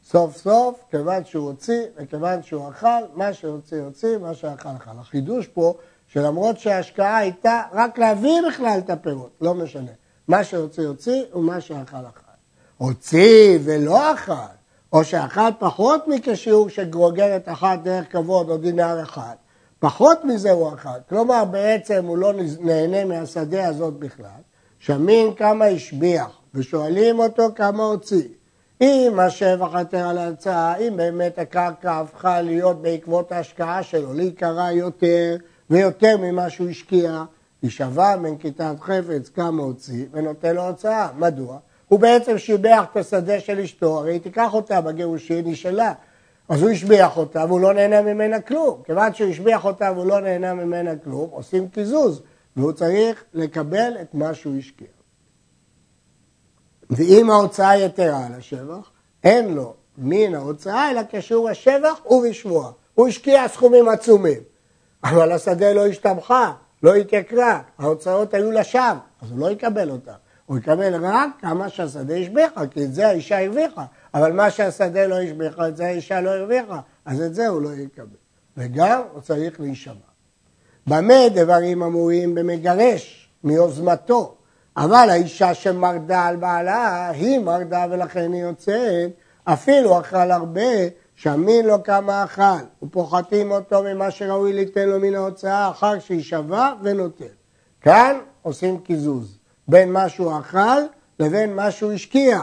סוף 0.05 0.37
סוף, 0.37 0.85
כיוון 0.91 1.25
שהוא 1.25 1.47
הוציא 1.47 1.83
וכיוון 1.97 2.43
שהוא 2.43 2.69
אכל, 2.69 3.03
מה 3.15 3.33
שהוציא 3.33 3.81
הוציא, 3.81 4.19
מה 4.19 4.35
שאכל 4.35 4.69
אכל. 4.77 4.91
החידוש 5.01 5.47
פה, 5.47 5.75
שלמרות 6.07 6.59
שההשקעה 6.59 7.17
הייתה 7.17 7.63
רק 7.73 7.99
להביא 7.99 8.41
בכלל 8.49 8.79
את 8.79 8.91
הפירות, 8.91 9.31
לא 9.41 9.55
משנה. 9.55 9.91
מה 10.29 10.45
שהוציא 10.45 10.87
הוציא 10.87 11.23
ומה 11.35 11.61
שאכל 11.61 11.97
אכל. 11.97 12.21
הוציא 12.77 13.59
ולא 13.65 14.15
אכל, 14.15 14.33
או 14.93 15.05
שאכל 15.05 15.51
פחות 15.59 16.09
מכשיעור 16.09 16.69
של 16.69 16.91
גרוגרת 16.91 17.49
אחת 17.49 17.79
דרך 17.83 18.13
כבוד 18.13 18.51
או 18.51 18.57
דינר 18.57 19.03
אחד, 19.03 19.35
פחות 19.85 20.25
מזה 20.25 20.51
הוא 20.51 20.75
אכל, 20.75 20.89
כלומר 21.09 21.45
בעצם 21.45 22.05
הוא 22.05 22.19
לא 22.19 22.33
נהנה 22.61 23.05
מהשדה 23.05 23.69
הזאת 23.69 23.95
בכלל, 23.95 24.41
שמין 24.79 25.35
כמה 25.35 25.65
השביח, 25.65 26.41
ושואלים 26.55 27.19
אותו 27.19 27.49
כמה 27.57 27.85
הוציא. 27.85 28.29
אם 28.81 29.21
השבח 29.21 29.71
יותר 29.79 30.09
על 30.09 30.19
ההצעה, 30.19 30.77
אם 30.77 30.97
באמת 30.97 31.39
הקרקע 31.39 32.01
הפכה 32.01 32.41
להיות 32.41 32.83
בעקבות 32.83 33.33
ההשקעה 33.33 33.83
שלו, 33.83 34.13
להיקרא 34.13 34.71
יותר 34.71 35.37
ויותר 35.71 36.17
ממה 36.19 36.51
שהוא 36.51 36.69
השקיע, 36.69 37.25
היא 37.63 37.71
שווה 37.71 38.17
מנקיטת 38.17 38.75
חפץ 38.81 39.29
כמה 39.35 39.63
הוציא 39.63 40.07
ונותן 40.13 40.55
לו 40.55 40.67
הוצאה. 40.67 41.09
מדוע? 41.19 41.59
הוא 41.89 42.01
בעצם 42.01 42.39
שיבח 42.39 42.85
את 42.93 42.97
השדה 42.97 43.41
של 43.41 43.59
אשתו, 43.59 43.99
הרי 43.99 44.13
היא 44.13 44.21
תיקח 44.21 44.55
אותה 44.55 44.81
בגירושין, 44.81 45.45
היא 45.45 45.57
שלה. 45.57 45.93
אז 46.49 46.63
הוא 46.63 46.71
השביח 46.71 47.17
אותה 47.17 47.45
והוא 47.49 47.61
לא 47.61 47.73
נהנה 47.73 48.03
ממנה 48.03 48.41
כלום. 48.41 48.83
כיוון 48.85 49.15
שהוא 49.15 49.31
השביח 49.31 49.65
אותה 49.65 49.93
והוא 49.95 50.07
לא 50.07 50.21
נהנה 50.21 50.55
ממנה 50.55 50.97
כלום, 50.97 51.31
עושים 51.31 51.69
קיזוז, 51.69 52.23
והוא 52.57 52.73
צריך 52.73 53.25
לקבל 53.35 53.97
את 54.01 54.15
מה 54.15 54.35
שהוא 54.35 54.59
השקיע. 54.59 54.89
ואם 56.91 57.31
ההוצאה 57.31 57.77
יתרה 57.77 58.27
על 58.27 58.35
השבח, 58.35 58.91
אין 59.25 59.55
לו 59.55 59.75
מן 59.99 60.35
ההוצאה 60.35 60.91
אלא 60.91 61.03
קשור 61.03 61.49
השבח 61.49 62.01
ובשבועה. 62.11 62.71
הוא 62.95 63.09
השקיע 63.09 63.49
סכומים 63.49 63.89
עצומים, 63.89 64.41
אבל 65.05 65.33
השדה 65.33 65.73
לא 65.73 65.87
השתבחה, 65.87 66.53
לא 66.83 66.95
התייקרה, 66.95 67.61
ההוצאות 67.79 68.35
היו 68.35 68.51
לשווא, 68.51 68.95
אז 69.23 69.31
הוא 69.31 69.39
לא 69.39 69.51
יקבל 69.51 69.91
אותה. 69.91 70.15
הוא 70.47 70.59
יקבל 70.59 71.07
רק 71.07 71.31
כמה 71.41 71.69
שהשדה 71.69 72.17
השביחה, 72.17 72.67
כי 72.67 72.85
את 72.85 72.95
זה 72.95 73.09
האישה 73.09 73.45
הרוויחה, 73.45 73.85
אבל 74.15 74.33
מה 74.33 74.51
שהשדה 74.51 75.07
לא 75.07 75.21
השביחה, 75.21 75.69
את 75.69 75.77
זה 75.77 75.87
האישה 75.87 76.21
לא 76.21 76.31
הרוויחה, 76.31 76.81
אז 77.05 77.21
את 77.21 77.35
זה 77.35 77.49
הוא 77.49 77.63
לא 77.63 77.73
יקבל. 77.73 78.17
וגם 78.57 79.03
הוא 79.13 79.21
צריך 79.21 79.61
להישמע. 79.61 79.95
במה 80.87 81.29
דברים 81.35 81.83
אמורים 81.83 82.35
במגרש, 82.35 83.29
מיוזמתו, 83.45 84.35
אבל 84.77 85.11
האישה 85.11 85.55
שמרדה 85.55 86.27
על 86.27 86.37
בעלה, 86.37 87.11
היא 87.11 87.39
מרדה 87.39 87.87
ולכן 87.91 88.33
היא 88.33 88.43
יוצאת, 88.43 89.11
אפילו 89.45 90.01
אכל 90.01 90.31
הרבה, 90.31 90.71
שמין 91.15 91.67
לו 91.67 91.83
כמה 91.83 92.25
אכל, 92.25 92.65
ופוחתים 92.83 93.51
אותו 93.51 93.83
ממה 93.83 94.11
שראוי 94.11 94.53
ליתן 94.53 94.89
לו 94.89 95.01
מן 95.01 95.15
ההוצאה 95.15 95.71
אחר 95.71 95.99
שווה 96.21 96.75
ונותן. 96.83 97.25
כאן 97.81 98.19
עושים 98.43 98.79
קיזוז 98.79 99.39
בין 99.69 99.93
מה 99.93 100.09
שהוא 100.09 100.39
אכל 100.39 100.81
לבין 101.19 101.55
מה 101.55 101.71
שהוא 101.71 101.93
השקיע. 101.93 102.41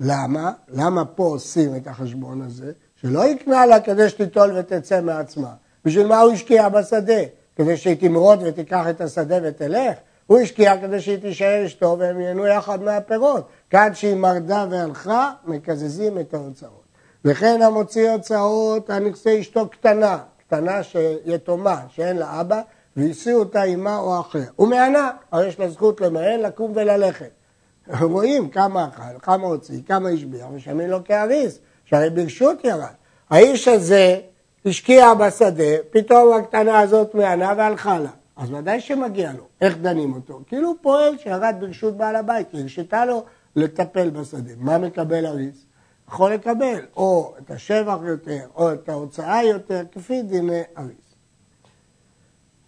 למה? 0.00 0.52
למה 0.68 1.04
פה 1.04 1.24
עושים 1.24 1.76
את 1.76 1.86
החשבון 1.86 2.42
הזה? 2.42 2.72
שלא 2.96 3.24
יקנה 3.24 3.66
לה 3.66 3.80
כדי 3.80 4.08
שתיטול 4.08 4.52
ותצא 4.56 5.00
מעצמה. 5.00 5.52
בשביל 5.84 6.06
מה 6.06 6.20
הוא 6.20 6.32
השקיע 6.32 6.68
בשדה? 6.68 7.22
כדי 7.56 7.76
שהיא 7.76 7.96
תמרוד 8.00 8.42
ותיקח 8.42 8.86
את 8.90 9.00
השדה 9.00 9.38
ותלך? 9.42 9.96
הוא 10.26 10.38
השקיע 10.38 10.80
כדי 10.80 11.00
שהיא 11.00 11.18
תישאר 11.18 11.66
אשתו 11.66 11.96
והם 11.98 12.20
ייהנו 12.20 12.46
יחד 12.46 12.82
מהפירות. 12.82 13.48
כאן 13.70 13.94
שהיא 13.94 14.16
מרדה 14.16 14.66
והלכה, 14.70 15.32
מקזזים 15.44 16.18
את 16.18 16.34
ההוצאות. 16.34 16.88
וכן 17.24 17.62
המוציא 17.62 18.10
הוצאות 18.10 18.90
על 18.90 19.08
נכסי 19.08 19.40
אשתו 19.40 19.68
קטנה, 19.68 20.18
קטנה 20.46 20.82
שיתומה, 20.82 21.80
שאין 21.88 22.16
לה 22.16 22.40
אבא, 22.40 22.60
והסיעו 22.98 23.38
אותה 23.40 23.62
עמה 23.62 23.96
או 23.98 24.20
אחר. 24.20 24.44
הוא 24.56 24.68
מענה, 24.68 25.10
הרי 25.32 25.46
יש 25.46 25.58
לה 25.58 25.68
זכות 25.68 26.00
למהן, 26.00 26.40
לקום 26.40 26.72
וללכת. 26.74 27.30
רואים 28.00 28.48
כמה 28.48 28.88
אכל, 28.88 29.18
כמה 29.22 29.46
הוציא, 29.46 29.80
כמה 29.86 30.08
השביע, 30.08 30.46
ושמים 30.54 30.90
לו 30.90 31.04
כאריס, 31.04 31.58
שהרי 31.84 32.10
ברשות 32.10 32.64
ירד. 32.64 32.84
האיש 33.30 33.68
הזה 33.68 34.20
השקיע 34.66 35.14
בשדה, 35.14 35.76
פתאום 35.90 36.32
הקטנה 36.32 36.80
הזאת 36.80 37.14
מענה 37.14 37.54
והלכה 37.56 37.98
לה. 37.98 38.10
אז 38.36 38.52
ודאי 38.52 38.80
שמגיע 38.80 39.32
לו. 39.32 39.44
איך 39.60 39.76
דנים 39.78 40.14
אותו? 40.14 40.40
כאילו 40.46 40.74
פועל 40.82 41.18
שירד 41.18 41.54
ברשות 41.60 41.96
בעל 41.96 42.16
הבית, 42.16 42.46
הרשתה 42.54 43.04
לו 43.04 43.24
לטפל 43.56 44.10
בשדה. 44.10 44.52
מה 44.56 44.78
מקבל 44.78 45.26
אריס? 45.26 45.64
יכול 46.08 46.32
לקבל 46.32 46.78
או 46.96 47.34
את 47.38 47.50
השבח 47.50 47.98
יותר 48.04 48.46
או 48.56 48.72
את 48.72 48.88
ההוצאה 48.88 49.44
יותר, 49.44 49.82
כפי 49.92 50.22
דיני 50.22 50.62
אריס. 50.78 51.07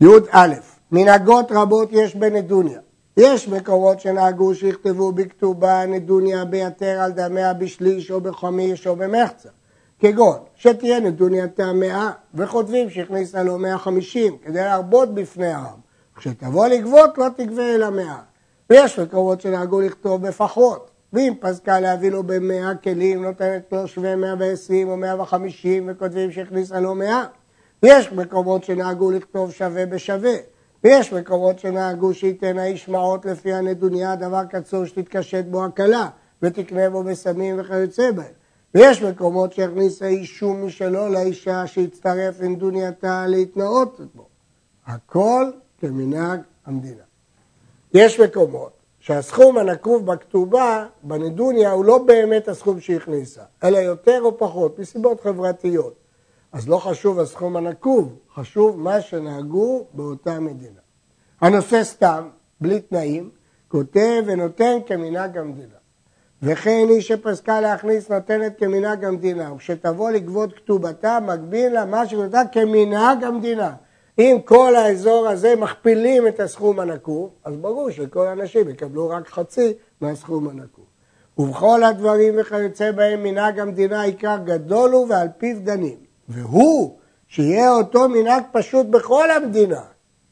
י"א, 0.00 0.54
מנהגות 0.92 1.52
רבות 1.52 1.88
יש 1.92 2.16
בנדוניה. 2.16 2.80
יש 3.16 3.48
מקורות 3.48 4.00
שנהגו 4.00 4.54
שיכתבו 4.54 5.12
בכתובה 5.12 5.86
נדוניה 5.86 6.44
ביתר 6.44 7.00
על 7.00 7.12
דמיה 7.12 7.54
בשליש 7.54 8.10
או 8.10 8.20
בחמיש 8.20 8.86
או 8.86 8.96
במחצה. 8.96 9.48
כגון 9.98 10.38
שתהיה 10.54 11.00
נדוניה 11.00 11.48
טעמאה 11.48 12.10
וכותבים 12.34 12.90
שהכניסה 12.90 13.42
לו 13.42 13.58
150 13.58 14.36
כדי 14.44 14.60
להרבות 14.60 15.14
בפני 15.14 15.52
העם. 15.52 15.78
כשתבוא 16.16 16.66
לגבות 16.66 17.18
לא 17.18 17.26
תגבה 17.36 17.74
אלא 17.74 17.90
100. 17.90 18.16
ויש 18.70 18.98
מקורות 18.98 19.40
שנהגו 19.40 19.80
לכתוב 19.80 20.26
בפחות. 20.26 20.90
ואם 21.12 21.34
פסקה 21.40 21.80
להביא 21.80 22.10
לו 22.10 22.22
במאה 22.22 22.74
כלים, 22.74 23.24
נותנת 23.24 23.72
לו 23.72 23.88
שווה 23.88 24.16
120 24.16 24.88
או 24.88 24.96
150 24.96 25.88
וכותבים 25.90 26.32
שהכניסה 26.32 26.80
לו 26.80 26.94
100. 26.94 27.24
ויש 27.82 28.12
מקומות 28.12 28.64
שנהגו 28.64 29.10
לכתוב 29.10 29.52
שווה 29.52 29.86
בשווה. 29.86 30.34
ויש 30.84 31.12
מקומות 31.12 31.58
שנהגו 31.58 32.14
שייתן 32.14 32.58
האיש 32.58 32.88
מעות 32.88 33.26
לפי 33.26 33.52
הנדוניה, 33.52 34.16
דבר 34.16 34.44
קצור 34.44 34.84
שתתקשט 34.84 35.44
בו 35.44 35.64
הקלה, 35.64 36.08
ותקנה 36.42 36.90
בו 36.90 37.02
בסמים 37.02 37.60
וכיוצא 37.60 38.10
בהם. 38.10 38.32
ויש 38.74 39.02
מקומות 39.02 39.52
שהכניס 39.52 40.02
האיש 40.02 40.38
שום 40.38 40.66
משלו 40.66 41.08
לאישה 41.08 41.66
שהצטרף 41.66 42.40
לנדונייתה 42.40 43.26
להתנאות 43.26 44.00
בו. 44.14 44.26
הכל 44.86 45.50
כמנהג 45.80 46.40
המדינה. 46.66 47.02
יש 47.94 48.20
מקומות 48.20 48.72
שהסכום 49.00 49.58
הנקוב 49.58 50.06
בכתובה, 50.06 50.86
בנדוניה, 51.02 51.70
הוא 51.70 51.84
לא 51.84 51.98
באמת 51.98 52.48
הסכום 52.48 52.80
שהכניסה, 52.80 53.42
אלא 53.64 53.78
יותר 53.78 54.20
או 54.22 54.38
פחות, 54.38 54.78
מסיבות 54.78 55.20
חברתיות. 55.20 55.94
אז 56.52 56.68
לא 56.68 56.76
חשוב 56.76 57.18
הסכום 57.18 57.56
הנקוב, 57.56 58.18
חשוב 58.34 58.80
מה 58.80 59.00
שנהגו 59.00 59.84
באותה 59.94 60.40
מדינה. 60.40 60.80
הנושא 61.40 61.84
סתם, 61.84 62.28
בלי 62.60 62.80
תנאים, 62.80 63.30
כותב 63.68 64.22
ונותן 64.26 64.78
כמנהג 64.86 65.38
המדינה. 65.38 65.74
וכן 66.42 66.86
היא 66.88 67.00
שפסקה 67.00 67.60
להכניס 67.60 68.10
נותנת 68.10 68.58
כמנהג 68.58 69.04
המדינה, 69.04 69.52
וכשתבוא 69.52 70.10
לגבות 70.10 70.52
כתובתה, 70.52 71.18
מגביל 71.20 71.72
לה 71.72 71.84
מה 71.84 72.06
שכתובה 72.06 72.42
כמנהג 72.52 73.24
המדינה. 73.24 73.72
אם 74.18 74.36
כל 74.44 74.76
האזור 74.76 75.28
הזה 75.28 75.54
מכפילים 75.56 76.28
את 76.28 76.40
הסכום 76.40 76.80
הנקוב, 76.80 77.30
אז 77.44 77.56
ברור 77.56 77.90
שכל 77.90 78.26
האנשים 78.26 78.68
יקבלו 78.68 79.08
רק 79.08 79.28
חצי 79.28 79.72
מהסכום 80.00 80.48
הנקוב. 80.48 80.84
ובכל 81.38 81.82
הדברים 81.82 82.34
וכיוצא 82.38 82.92
בהם 82.92 83.22
מנהג 83.22 83.58
המדינה 83.58 84.02
עיקר 84.02 84.36
גדול 84.44 84.90
הוא 84.90 85.06
ועל 85.10 85.28
פיו 85.38 85.56
דנים. 85.60 86.09
והוא 86.30 86.98
שיהיה 87.28 87.72
אותו 87.72 88.08
מנהג 88.08 88.42
פשוט 88.52 88.86
בכל 88.86 89.30
המדינה. 89.30 89.82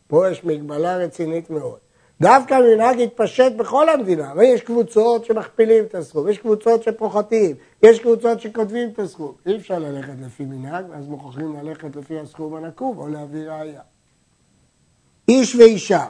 פה 0.07 0.31
יש 0.31 0.45
מגבלה 0.45 0.97
רצינית 0.97 1.51
מאוד. 1.51 1.79
דווקא 2.21 2.59
מנהג 2.61 3.01
יתפשט 3.01 3.53
בכל 3.57 3.89
המדינה, 3.89 4.33
ויש 4.37 4.63
קבוצות 4.63 5.25
שמכפילים 5.25 5.85
את 5.85 5.95
הסכום, 5.95 6.29
יש 6.29 6.39
קבוצות 6.39 6.83
שפוחתים, 6.83 7.57
יש 7.83 8.01
קבוצות 8.01 8.41
שכותבים 8.41 8.89
את 8.89 8.99
הסכום. 8.99 9.33
אי 9.47 9.57
אפשר 9.57 9.79
ללכת 9.79 10.13
לפי 10.27 10.45
מנהג, 10.45 10.85
ואז 10.91 11.09
מוכרחים 11.09 11.57
ללכת 11.57 11.97
לפי 11.97 12.19
הסכום 12.19 12.55
הנקוב 12.55 12.99
או 12.99 13.09
להביא 13.09 13.51
ראייה. 13.51 13.81
איש 15.29 15.57
ואישה 15.57 16.07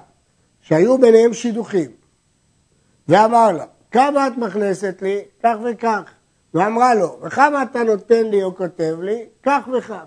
שהיו 0.60 0.98
ביניהם 0.98 1.34
שידוכים, 1.34 1.90
ואמר 3.08 3.52
לה, 3.52 3.64
כמה 3.90 4.26
את 4.26 4.36
מכנסת 4.36 5.02
לי? 5.02 5.20
כך 5.42 5.56
וכך. 5.64 6.02
ואמרה 6.54 6.94
לו, 6.94 7.18
וכמה 7.22 7.62
אתה 7.62 7.82
נותן 7.82 8.26
לי 8.26 8.42
או 8.42 8.56
כותב 8.56 8.96
לי? 9.00 9.26
כך 9.42 9.68
וכך. 9.78 10.04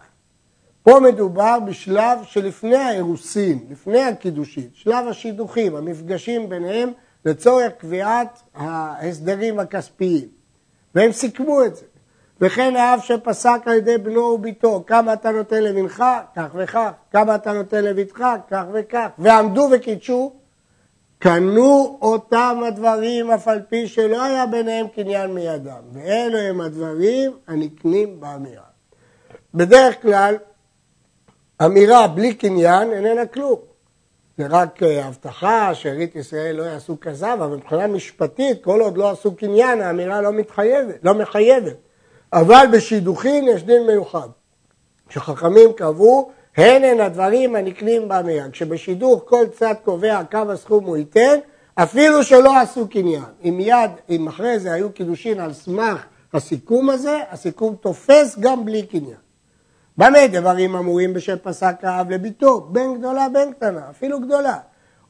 פה 0.83 0.99
מדובר 0.99 1.57
בשלב 1.65 2.19
שלפני 2.23 2.77
האירוסין, 2.77 3.65
לפני 3.69 4.01
הקידושין, 4.01 4.67
שלב 4.73 5.07
השידוכים, 5.07 5.75
המפגשים 5.75 6.49
ביניהם 6.49 6.91
לצורך 7.25 7.71
קביעת 7.77 8.41
ההסדרים 8.55 9.59
הכספיים. 9.59 10.27
והם 10.95 11.11
סיכמו 11.11 11.65
את 11.65 11.75
זה. 11.75 11.85
וכן 12.41 12.75
האב 12.75 12.99
שפסק 12.99 13.61
על 13.65 13.73
ידי 13.73 13.97
בנו 13.97 14.21
וביתו, 14.21 14.83
כמה 14.87 15.13
אתה 15.13 15.31
נותן 15.31 15.63
לבנך, 15.63 16.03
כך 16.35 16.47
וכך, 16.53 16.91
כמה 17.11 17.35
אתה 17.35 17.53
נותן 17.53 17.83
לביתך, 17.83 18.23
כך 18.49 18.63
וכך, 18.73 19.07
ועמדו 19.19 19.69
וקידשו, 19.71 20.33
קנו 21.23 21.99
אותם 22.01 22.61
הדברים 22.67 23.31
אף 23.31 23.47
על 23.47 23.61
פי 23.69 23.87
שלא 23.87 24.23
היה 24.23 24.45
ביניהם 24.45 24.87
קניין 24.87 25.33
מידם, 25.33 25.81
ואלו 25.93 26.37
הם 26.37 26.61
הדברים 26.61 27.31
הנקנים 27.47 28.19
באמירה. 28.19 28.63
בדרך 29.53 30.01
כלל 30.01 30.35
אמירה 31.65 32.07
בלי 32.07 32.33
קניין 32.33 32.91
איננה 32.91 33.25
כלום. 33.25 33.59
זה 34.37 34.47
רק 34.49 34.83
אה, 34.83 35.05
הבטחה 35.05 35.75
שארית 35.75 36.15
ישראל 36.15 36.55
לא 36.55 36.63
יעשו 36.63 36.97
כזב, 37.01 37.37
אבל 37.39 37.55
מבחינה 37.55 37.87
משפטית, 37.87 38.63
כל 38.63 38.81
עוד 38.81 38.97
לא 38.97 39.11
עשו 39.11 39.35
קניין, 39.35 39.81
האמירה 39.81 40.21
לא 40.21 40.31
מתחייבת, 40.31 40.95
לא 41.03 41.13
מחייבת. 41.13 41.75
אבל 42.33 42.65
בשידוכין 42.71 43.47
יש 43.47 43.63
דין 43.63 43.87
מיוחד. 43.87 44.27
שחכמים 45.09 45.73
קבעו, 45.73 46.31
הן 46.57 46.83
הן 46.83 46.99
הדברים 46.99 47.55
הנקנים 47.55 48.07
באמירה. 48.07 48.49
כשבשידוך 48.49 49.23
כל 49.25 49.45
צד 49.53 49.73
קובע 49.83 50.23
כמה 50.23 50.55
סכום 50.57 50.85
הוא 50.85 50.97
ייתן, 50.97 51.39
אפילו 51.75 52.23
שלא 52.23 52.59
עשו 52.59 52.87
קניין. 52.87 53.23
אם 53.43 53.57
מיד, 53.57 53.91
אם 54.09 54.27
אחרי 54.27 54.59
זה 54.59 54.73
היו 54.73 54.91
קידושין 54.91 55.39
על 55.39 55.53
סמך 55.53 56.05
הסיכום 56.33 56.89
הזה, 56.89 57.19
הסיכום 57.29 57.75
תופס 57.75 58.39
גם 58.39 58.65
בלי 58.65 58.83
קניין. 58.83 59.17
במה 59.97 60.27
דברים 60.27 60.75
אמורים 60.75 61.13
בשל 61.13 61.37
פסק 61.37 61.75
האב 61.83 62.09
לביתו, 62.09 62.61
בין 62.61 62.97
גדולה 62.97 63.29
בין 63.29 63.53
קטנה, 63.53 63.81
אפילו 63.89 64.19
גדולה. 64.19 64.57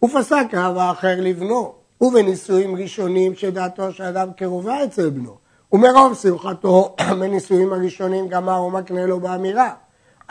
ופסק 0.06 0.46
האב 0.54 0.78
האחר 0.78 1.16
לבנו, 1.18 1.74
ובנישואים 2.02 2.76
ראשונים 2.76 3.36
שדעתו 3.36 3.92
של 3.92 4.04
אדם 4.04 4.34
קרובה 4.38 4.84
אצל 4.84 5.10
בנו, 5.10 5.36
ומרוב 5.72 6.14
שמחתו 6.16 6.96
בנישואים 7.20 7.74
הראשונים 7.74 8.28
גמר 8.28 8.62
ומקנה 8.62 9.06
לו 9.06 9.20
באמירה. 9.20 9.74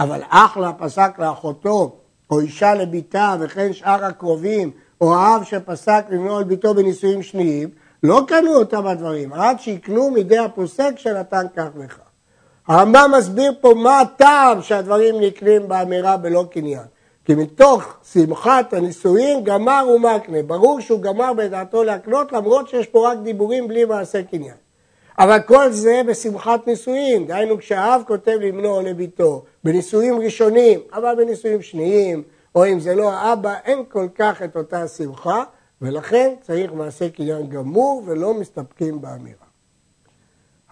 אבל 0.01 0.21
אחלה 0.29 0.73
פסק 0.73 1.19
לאחותו, 1.19 1.97
או 2.31 2.41
אישה 2.41 2.75
לביתה, 2.75 3.35
וכן 3.41 3.73
שאר 3.73 4.05
הקרובים, 4.05 4.71
או 5.01 5.15
האב 5.15 5.43
שפסק 5.45 6.05
לבנו 6.11 6.37
על 6.37 6.45
ביתו 6.45 6.75
בנישואים 6.75 7.23
שניים, 7.23 7.69
לא 8.03 8.23
קנו 8.27 8.55
אותם 8.55 8.87
הדברים, 8.87 9.33
עד 9.33 9.61
שיקנו 9.61 10.11
מידי 10.11 10.39
הפוסק 10.39 10.93
שנתן 10.97 11.47
כך 11.57 11.67
וכך. 11.75 11.99
הרמב"ם 12.69 13.11
מסביר 13.19 13.53
פה 13.61 13.75
מה 13.77 14.01
הטעם 14.01 14.63
שהדברים 14.63 15.21
נקנים 15.21 15.69
באמירה 15.69 16.17
בלא 16.17 16.45
קניין. 16.51 16.85
כי 17.25 17.35
מתוך 17.35 17.97
שמחת 18.13 18.73
הנישואין 18.73 19.45
גמר 19.45 19.87
ומקנה. 19.95 20.43
ברור 20.43 20.81
שהוא 20.81 21.01
גמר 21.01 21.33
בדעתו 21.33 21.85
להקנות 21.85 22.33
למרות 22.33 22.69
שיש 22.69 22.87
פה 22.87 23.11
רק 23.11 23.19
דיבורים 23.23 23.69
בלי 23.69 23.85
מעשה 23.85 24.23
קניין. 24.23 24.55
אבל 25.19 25.39
כל 25.47 25.71
זה 25.71 26.03
בשמחת 26.07 26.67
נישואין, 26.67 27.27
דהיינו 27.27 27.59
כשהאב 27.59 28.03
כותב 28.07 28.39
לבנו 28.41 28.69
או 28.69 28.83
לביתו, 28.83 29.45
בנישואים 29.65 30.19
ראשונים, 30.19 30.81
אבל 30.93 31.15
בנישואים 31.17 31.63
שניים, 31.63 32.23
או 32.55 32.67
אם 32.67 32.81
זה 32.81 32.95
לא 32.95 33.13
האבא, 33.13 33.55
אין 33.65 33.85
כל 33.89 34.09
כך 34.15 34.43
את 34.43 34.57
אותה 34.57 34.89
שמחה, 34.89 35.45
ולכן 35.83 36.35
צריך 36.41 36.73
מעשה 36.73 37.11
קניין 37.11 37.49
גמור 37.49 38.03
ולא 38.07 38.35
מסתפקים 38.35 39.01
באמירה. 39.01 39.47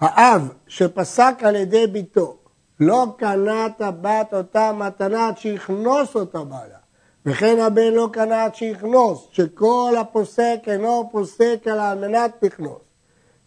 האב 0.01 0.53
שפסק 0.67 1.35
על 1.43 1.57
ידי 1.57 1.87
ביתו 1.87 2.37
לא 2.81 3.07
קנה 3.19 3.67
את 3.67 3.81
הבת 3.81 4.35
אותה 4.35 4.73
מתנה 4.73 5.29
עד 5.29 5.39
שיכנוס 5.39 6.15
אותה 6.15 6.45
בעלה, 6.45 6.79
וכן 7.27 7.59
הבן 7.59 7.93
לא 7.93 8.09
קנה 8.13 8.45
עד 8.45 8.55
שיכנוס, 8.55 9.29
שכל 9.33 9.95
הפוסק 10.01 10.59
אינו 10.67 11.09
פוסק 11.13 11.59
אלא 11.67 11.83
על 11.83 11.99
מנת 11.99 12.37
לכנוס. 12.43 12.88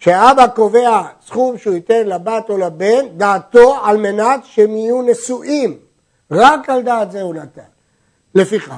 כשאבא 0.02 0.48
קובע 0.48 1.02
סכום 1.26 1.58
שהוא 1.58 1.74
ייתן 1.74 2.08
לבת 2.08 2.50
או 2.50 2.58
לבן, 2.58 3.18
דעתו 3.18 3.76
על 3.84 3.98
מנת 3.98 4.46
שהם 4.46 4.76
יהיו 4.76 5.02
נשואים. 5.02 5.78
רק 6.32 6.70
על 6.70 6.82
דעת 6.82 7.12
זה 7.12 7.22
הוא 7.22 7.36
נתן. 7.36 7.62
לפיכך, 8.36 8.74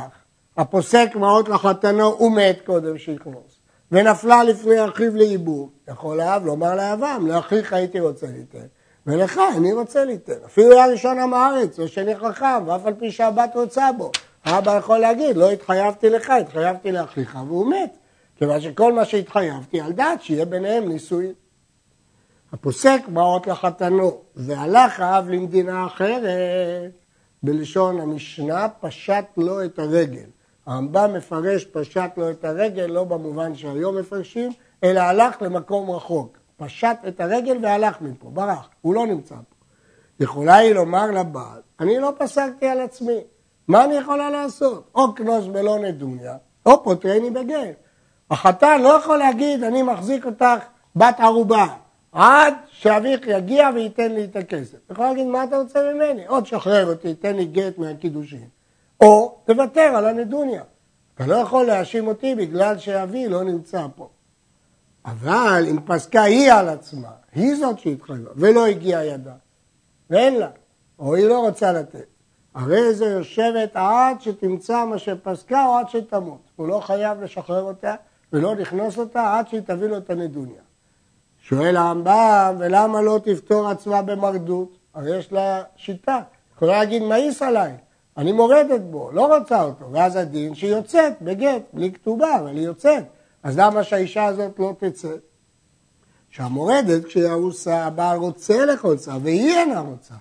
הפוסק 0.57 1.09
מעות 1.15 1.49
לחתנו 1.49 2.05
הוא 2.05 2.31
מת 2.31 2.59
קודם 2.65 2.97
שיכנוס, 2.97 3.59
ונפלה 3.91 4.43
לפני 4.43 4.85
אחיו 4.85 5.15
לאיבום. 5.15 5.69
יכול 5.87 6.19
האב 6.19 6.45
לומר 6.45 6.75
לאבם, 6.75 7.27
לאחיך 7.27 7.73
הייתי 7.73 7.99
רוצה 7.99 8.27
ליתן, 8.27 8.65
ולך 9.07 9.41
אני 9.57 9.73
רוצה 9.73 10.05
ליתן. 10.05 10.43
אפילו 10.45 10.71
היה 10.71 10.87
ראשון 10.87 11.19
עם 11.19 11.33
הארץ, 11.33 11.79
ושני 11.79 12.15
חכם, 12.15 12.67
ואף 12.67 12.85
על 12.85 12.93
פי 12.93 13.11
שהבת 13.11 13.51
רוצה 13.55 13.91
בו. 13.97 14.11
האבא 14.45 14.77
יכול 14.77 14.97
להגיד, 14.97 15.37
לא 15.37 15.51
התחייבתי 15.51 16.09
לך, 16.09 16.29
התחייבתי 16.29 16.91
לאחיך, 16.91 17.37
והוא 17.47 17.71
מת. 17.71 17.97
כיוון 18.35 18.61
שכל 18.61 18.93
מה 18.93 19.05
שהתחייבתי 19.05 19.81
על 19.81 19.91
דעת 19.91 20.21
שיהיה 20.21 20.45
ביניהם 20.45 20.89
נישואים. 20.89 21.33
הפוסק 22.53 23.01
באות 23.07 23.47
לחתנו, 23.47 24.21
והלך 24.35 24.99
האב 24.99 25.29
למדינה 25.29 25.85
אחרת, 25.85 26.91
בלשון 27.43 27.99
המשנה, 27.99 28.67
פשט 28.79 29.25
לו 29.37 29.65
את 29.65 29.79
הרגל. 29.79 30.29
הרמב"ם 30.65 31.13
מפרש 31.13 31.65
פשט 31.65 32.17
לו 32.17 32.29
את 32.29 32.45
הרגל, 32.45 32.85
לא 32.85 33.03
במובן 33.03 33.55
שהיום 33.55 33.97
מפרשים, 33.97 34.51
אלא 34.83 34.99
הלך 34.99 35.41
למקום 35.41 35.91
רחוק. 35.91 36.37
פשט 36.57 36.97
את 37.07 37.21
הרגל 37.21 37.57
והלך 37.61 38.01
מפה, 38.01 38.29
ברח, 38.29 38.69
הוא 38.81 38.93
לא 38.93 39.07
נמצא 39.07 39.35
פה. 39.35 39.55
יכולה 40.19 40.55
היא 40.55 40.73
לומר 40.73 41.11
לבעל, 41.11 41.61
אני 41.79 41.99
לא 41.99 42.13
פסקתי 42.17 42.67
על 42.67 42.81
עצמי, 42.81 43.19
מה 43.67 43.85
אני 43.85 43.95
יכולה 43.95 44.29
לעשות? 44.29 44.89
או 44.95 45.15
קנוס 45.15 45.45
בלא 45.45 45.79
נדוניה, 45.79 46.37
או 46.65 46.83
פוטרני 46.83 47.29
בגט. 47.29 47.82
החתן 48.33 48.81
לא 48.81 48.89
יכול 48.89 49.17
להגיד, 49.17 49.63
אני 49.63 49.81
מחזיק 49.81 50.25
אותך 50.25 50.63
בת 50.95 51.19
ערובה, 51.19 51.67
עד 52.11 52.53
שאביך 52.67 53.27
יגיע 53.27 53.69
וייתן 53.75 54.11
לי 54.11 54.23
את 54.23 54.35
הכסף. 54.35 54.77
אתה 54.85 54.93
יכול 54.93 55.05
להגיד, 55.05 55.27
מה 55.27 55.43
אתה 55.43 55.57
רוצה 55.57 55.79
ממני? 55.93 56.27
או 56.27 56.41
תשחרר 56.41 56.89
אותי, 56.89 57.15
תן 57.15 57.35
לי 57.35 57.45
גט 57.45 57.77
מהקידושין. 57.77 58.47
או 59.01 59.37
תוותר 59.45 59.81
על 59.81 60.05
הנדוניה. 60.05 60.63
אתה 61.15 61.27
לא 61.27 61.35
יכול 61.35 61.65
להאשים 61.65 62.07
אותי 62.07 62.35
בגלל 62.35 62.77
שאבי 62.77 63.27
לא 63.29 63.43
נמצא 63.43 63.85
פה. 63.95 64.09
אבל 65.05 65.65
אם 65.69 65.79
פסקה 65.85 66.21
היא 66.21 66.51
על 66.51 66.69
עצמה, 66.69 67.11
היא 67.35 67.55
זאת 67.55 67.79
שהתחייבה, 67.79 68.31
ולא 68.35 68.65
הגיעה 68.65 69.05
ידה, 69.05 69.33
ואין 70.09 70.35
לה, 70.35 70.49
או 70.99 71.15
היא 71.15 71.27
לא 71.27 71.39
רוצה 71.39 71.71
לתת, 71.71 72.05
הרי 72.55 72.93
זה 72.93 73.05
יושבת 73.05 73.71
עד 73.73 74.21
שתמצא 74.21 74.85
מה 74.85 74.97
שפסקה 74.97 75.65
או 75.65 75.77
עד 75.77 75.89
שתמות. 75.89 76.41
הוא 76.55 76.67
לא 76.67 76.79
חייב 76.79 77.21
לשחרר 77.21 77.63
אותה 77.63 77.95
ולא 78.33 78.55
לכנוס 78.55 78.97
אותה 78.97 79.37
עד 79.37 79.47
שהיא 79.47 79.61
תביא 79.61 79.87
לו 79.87 79.97
את 79.97 80.09
הנדוניה. 80.09 80.61
שואל 81.41 81.77
הרמב"ם, 81.77 82.55
ולמה 82.59 83.01
לא 83.01 83.19
תפתור 83.23 83.67
עצמה 83.67 84.01
במרדות? 84.01 84.77
הרי 84.93 85.17
יש 85.17 85.31
לה 85.31 85.63
שיטה. 85.75 86.19
יכולה 86.55 86.79
להגיד, 86.79 87.03
מאיס 87.03 87.41
עליי, 87.41 87.73
אני 88.17 88.31
מורדת 88.31 88.81
בו, 88.81 89.11
לא 89.11 89.37
רוצה 89.37 89.63
אותו. 89.63 89.91
ואז 89.91 90.15
הדין 90.15 90.55
שהיא 90.55 90.71
יוצאת 90.71 91.21
בגט, 91.21 91.61
בלי 91.73 91.91
כתובה, 91.91 92.39
אבל 92.39 92.55
היא 92.55 92.65
יוצאת. 92.65 93.03
אז 93.43 93.59
למה 93.59 93.83
שהאישה 93.83 94.25
הזאת 94.25 94.59
לא 94.59 94.73
תצא? 94.79 95.15
שהמורדת, 96.29 97.05
כשהיא 97.05 97.27
ארוסה, 97.27 97.85
הבעל 97.85 98.17
רוצה 98.17 98.65
לחוצה, 98.65 99.13
והיא 99.23 99.57
אינה 99.57 99.79
רוצה. 99.79 100.13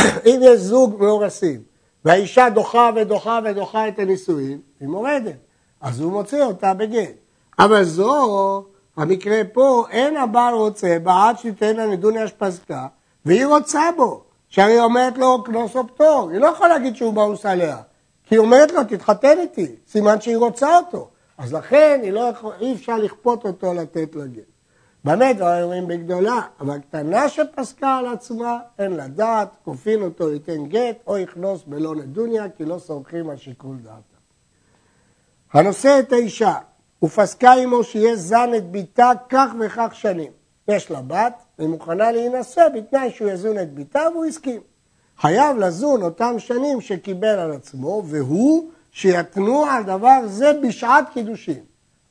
אם 0.26 0.40
יש 0.42 0.60
זוג 0.60 0.96
מאורסים, 1.00 1.62
והאישה 2.04 2.50
דוחה 2.50 2.90
ודוחה 2.96 3.40
ודוחה 3.44 3.88
את 3.88 3.98
הנישואים, 3.98 4.60
היא 4.80 4.88
מורדת. 4.88 5.47
אז 5.80 6.00
הוא 6.00 6.12
מוציא 6.12 6.42
אותה 6.42 6.74
בגט. 6.74 7.14
אבל 7.58 7.84
זו, 7.84 8.64
המקרה 8.96 9.40
פה, 9.52 9.84
אין 9.90 10.16
הבעל 10.16 10.54
רוצה 10.54 10.98
בה 11.02 11.28
עד 11.28 11.38
שתיתן 11.38 11.76
לה 11.76 11.86
נדוניה 11.86 12.28
שפסקה, 12.28 12.86
והיא 13.24 13.46
רוצה 13.46 13.82
בו. 13.96 14.22
שהרי 14.48 14.72
היא 14.72 14.80
אומרת 14.80 15.18
לו 15.18 15.44
קנוס 15.44 15.76
או 15.76 15.86
פטור, 15.86 16.30
היא 16.32 16.40
לא 16.40 16.46
יכולה 16.46 16.68
להגיד 16.68 16.96
שהוא 16.96 17.14
מאוס 17.14 17.46
עליה, 17.46 17.76
כי 18.24 18.34
היא 18.34 18.38
אומרת 18.38 18.72
לו 18.72 18.84
תתחתן 18.84 19.38
איתי, 19.38 19.76
סימן 19.86 20.20
שהיא 20.20 20.36
רוצה 20.36 20.78
אותו. 20.78 21.08
אז 21.38 21.54
לכן 21.54 22.00
לא 22.12 22.20
יכול, 22.20 22.52
אי 22.60 22.74
אפשר 22.74 22.96
לכפות 22.96 23.44
אותו 23.44 23.74
לתת 23.74 24.14
לגט. 24.14 24.42
באמת 25.04 25.36
דברים 25.36 25.62
אומרים 25.62 25.86
בגדולה, 25.86 26.40
אבל 26.60 26.78
קטנה 26.78 27.28
שפסקה 27.28 27.96
על 27.96 28.06
עצמה, 28.06 28.58
אין 28.78 28.92
לה 28.92 29.08
דעת, 29.08 29.48
כופין 29.64 30.02
אותו 30.02 30.28
ליתן 30.28 30.66
גט, 30.66 30.96
או 31.06 31.18
יכנוס 31.18 31.64
בלא 31.66 31.94
נדוניה, 31.94 32.48
כי 32.56 32.64
לא 32.64 32.78
סומכים 32.78 33.30
על 33.30 33.36
שיקול 33.36 33.76
דעתה. 33.76 34.07
הנושא 35.52 35.96
את 35.98 36.12
האישה, 36.12 36.54
ופסקה 37.02 37.52
עמו 37.52 37.84
שיהיה 37.84 38.16
זן 38.16 38.50
את 38.56 38.70
ביתה 38.70 39.10
כך 39.28 39.50
וכך 39.60 39.90
שנים. 39.92 40.32
יש 40.68 40.90
לה 40.90 41.00
בת, 41.02 41.34
והיא 41.58 41.68
מוכנה 41.68 42.12
להינשא 42.12 42.68
בתנאי 42.74 43.10
שהוא 43.10 43.30
יזון 43.30 43.58
את 43.58 43.74
ביתה, 43.74 44.02
והוא 44.12 44.24
הסכים. 44.24 44.60
חייב 45.18 45.56
לזון 45.56 46.02
אותם 46.02 46.34
שנים 46.38 46.80
שקיבל 46.80 47.38
על 47.38 47.52
עצמו, 47.52 48.02
והוא 48.06 48.70
שיתנו 48.92 49.64
על 49.64 49.82
דבר 49.82 50.20
זה 50.26 50.52
בשעת 50.62 51.04
קידושין. 51.12 51.60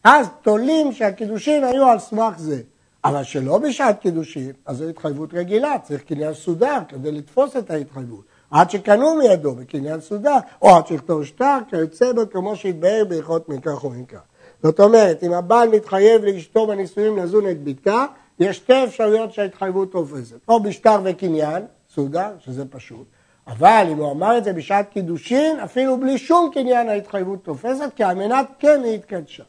אז 0.04 0.28
תולים 0.42 0.94
שהקידושין 0.94 1.64
היו 1.64 1.86
על 1.86 2.00
סמך 2.00 2.38
זה. 2.38 2.62
אבל 3.04 3.24
שלא 3.24 3.58
בשעת 3.58 4.02
קידושין, 4.02 4.52
אז 4.66 4.78
זו 4.78 4.90
התחייבות 4.90 5.34
רגילה, 5.34 5.76
צריך 5.84 6.04
קניין 6.04 6.34
סודר 6.34 6.80
כדי 6.88 7.12
לתפוס 7.12 7.56
את 7.56 7.72
ההתחייבות. 7.72 8.26
עד 8.52 8.70
שקנו 8.70 9.16
מידו 9.16 9.56
בקניין 9.56 10.00
סודר, 10.00 10.38
או 10.62 10.76
עד 10.76 10.88
שיכתוב 10.88 11.26
שטר, 11.26 11.58
כיוצא 11.70 12.14
בו 12.14 12.22
כמו 12.32 12.56
שהתבהר 12.56 13.06
בהלכות 13.10 13.50
או 13.84 13.90
מכך. 13.90 14.20
זאת 14.64 14.80
אומרת, 14.80 15.24
אם 15.24 15.34
הבעל 15.34 15.70
מתחייב 15.70 16.24
לאשתו 16.24 16.68
בנישואים 16.68 17.18
לזון 17.18 17.50
את 17.50 17.64
ביתה, 17.64 18.06
יש 18.40 18.58
שתי 18.58 18.84
אפשרויות 18.84 19.34
שההתחייבות 19.34 19.92
תופסת, 19.92 20.38
או 20.48 20.60
בשטר 20.60 21.00
וקניין, 21.04 21.66
סודר, 21.90 22.30
שזה 22.40 22.66
פשוט, 22.66 23.06
אבל 23.48 23.88
אם 23.92 23.98
הוא 23.98 24.12
אמר 24.12 24.38
את 24.38 24.44
זה 24.44 24.54
בשעת 24.54 24.90
קידושין, 24.90 25.60
אפילו 25.60 26.00
בלי 26.00 26.18
שום 26.18 26.50
קניין 26.54 26.90
ההתחייבות 26.90 27.44
תופסת, 27.44 27.90
כי 27.96 28.04
על 28.04 28.16
מנת 28.16 28.48
כן 28.60 28.82
היא 28.84 28.96
התקדשה. 28.96 29.44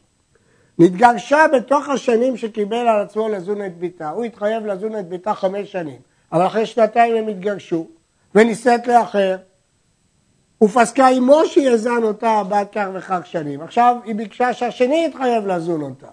נתגרשה 0.79 1.45
בתוך 1.55 1.89
השנים 1.89 2.37
שקיבל 2.37 2.87
על 2.87 3.01
עצמו 3.01 3.29
לזון 3.29 3.65
את 3.65 3.77
ביתה. 3.77 4.09
הוא 4.09 4.25
התחייב 4.25 4.65
לזון 4.65 4.99
את 4.99 5.09
ביתה 5.09 5.33
חמש 5.33 5.71
שנים, 5.71 5.99
אבל 6.31 6.45
אחרי 6.45 6.65
שנתיים 6.65 7.15
הם 7.15 7.27
התגרשו, 7.27 7.87
ונישאת 8.35 8.87
לאחר, 8.87 9.37
ופסקה 10.63 11.07
עמו 11.07 11.45
שיזן 11.45 12.03
אותה 12.03 12.29
הבת 12.29 12.67
כך 12.71 12.87
וכך 12.93 13.21
שנים. 13.23 13.61
עכשיו 13.61 13.95
היא 14.05 14.15
ביקשה 14.15 14.53
שהשני 14.53 15.05
יתחייב 15.05 15.47
לזון 15.47 15.81
אותה. 15.81 16.07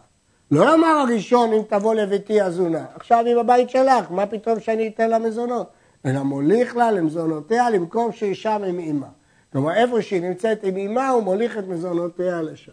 לא 0.50 0.74
אמר 0.74 0.88
הראשון 0.88 1.52
אם 1.52 1.62
תבוא 1.68 1.94
לביתי 1.94 2.40
הזונה, 2.40 2.84
עכשיו 2.94 3.24
היא 3.26 3.36
בבית 3.36 3.70
שלך, 3.70 4.10
מה 4.10 4.26
פתאום 4.26 4.60
שאני 4.60 4.88
אתן 4.88 5.10
לה 5.10 5.18
מזונות? 5.18 5.70
אלא 6.06 6.22
מוליך 6.22 6.76
לה 6.76 6.90
למזונותיה 6.90 7.70
למקום 7.70 8.12
שהיא 8.12 8.34
שם 8.34 8.62
עם 8.66 8.78
אימה. 8.78 9.06
כלומר 9.52 9.74
איפה 9.74 10.02
שהיא 10.02 10.22
נמצאת 10.22 10.64
עם 10.64 10.76
אימה 10.76 11.08
הוא 11.08 11.22
מוליך 11.22 11.58
את 11.58 11.68
מזונותיה 11.68 12.42
לשם. 12.42 12.72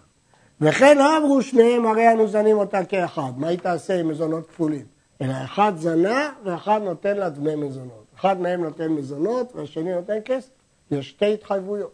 וכן 0.62 0.97
לא 0.97 1.17
אמרו 1.17 1.41
שניהם 1.41 1.86
הרי 1.86 2.12
אנו 2.12 2.27
זנים 2.27 2.58
אותה 2.58 2.86
כאחד, 2.86 3.32
מה 3.38 3.47
היא 3.47 3.60
תעשה 3.60 3.99
עם 3.99 4.08
מזונות 4.08 4.47
כפולים? 4.47 4.86
אלא 5.21 5.34
אחד 5.45 5.73
זנה 5.75 6.29
ואחד 6.43 6.82
נותן 6.84 7.17
לה 7.17 7.29
דמי 7.29 7.56
מזונות. 7.56 8.02
אחד 8.25 8.41
מהם 8.41 8.63
נותן 8.63 8.88
מזונות 8.88 9.55
והשני 9.55 9.93
נותן 9.93 10.17
כסף. 10.25 10.49
יש 10.91 11.09
שתי 11.09 11.33
התחייבויות. 11.33 11.91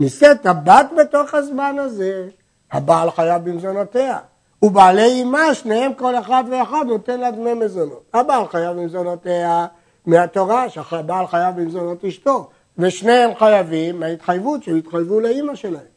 נישאת 0.00 0.46
הבת 0.46 0.86
בתוך 0.98 1.34
הזמן 1.34 1.76
הזה, 1.78 2.28
הבעל 2.72 3.10
חייב 3.10 3.50
במזונותיה. 3.50 4.18
ובעלי 4.62 5.22
אמה, 5.22 5.54
שניהם 5.54 5.94
כל 5.94 6.18
אחד 6.18 6.44
ואחד 6.50 6.84
נותן 6.88 7.20
לה 7.20 7.30
דמי 7.30 7.54
מזונות. 7.54 8.02
הבעל 8.14 8.48
חייב 8.48 8.76
במזונותיה 8.76 9.66
מהתורה, 10.06 10.68
שהבעל 10.68 11.26
חייב 11.26 11.60
במזונות 11.60 12.04
אשתו, 12.04 12.50
ושניהם 12.78 13.34
חייבים 13.34 14.00
מההתחייבות 14.00 14.62
שהם 14.62 14.76
התחייבו 14.76 15.20
לאימא 15.20 15.54
שלהם. 15.54 15.92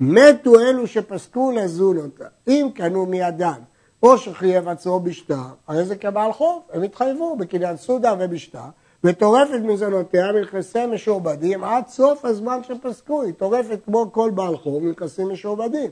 מתו 0.00 0.60
אלו 0.60 0.86
שפסקו 0.86 1.50
לזון 1.50 1.96
אותה, 1.96 2.24
אם 2.48 2.68
קנו 2.74 3.06
מידן, 3.06 3.60
או 4.02 4.18
שחייב 4.18 4.68
עצמו 4.68 5.00
בשטר, 5.00 5.42
הרי 5.68 5.84
זה 5.84 5.96
כבעל 5.96 6.32
חוב, 6.32 6.62
הם 6.72 6.82
התחייבו 6.82 7.36
בקניין 7.36 7.76
סודר 7.76 8.14
ובשטר, 8.18 8.68
וטורפת 9.04 9.60
מזונותיה 9.62 10.32
מנכסי 10.32 10.86
משועבדים 10.86 11.64
עד 11.64 11.88
סוף 11.88 12.24
הזמן 12.24 12.60
שפסקו, 12.62 13.22
היא 13.22 13.32
טורפת 13.32 13.78
כמו 13.84 14.12
כל 14.12 14.30
בעל 14.34 14.56
חוב 14.56 14.82
מנכסים 14.82 15.28
משועבדים. 15.28 15.90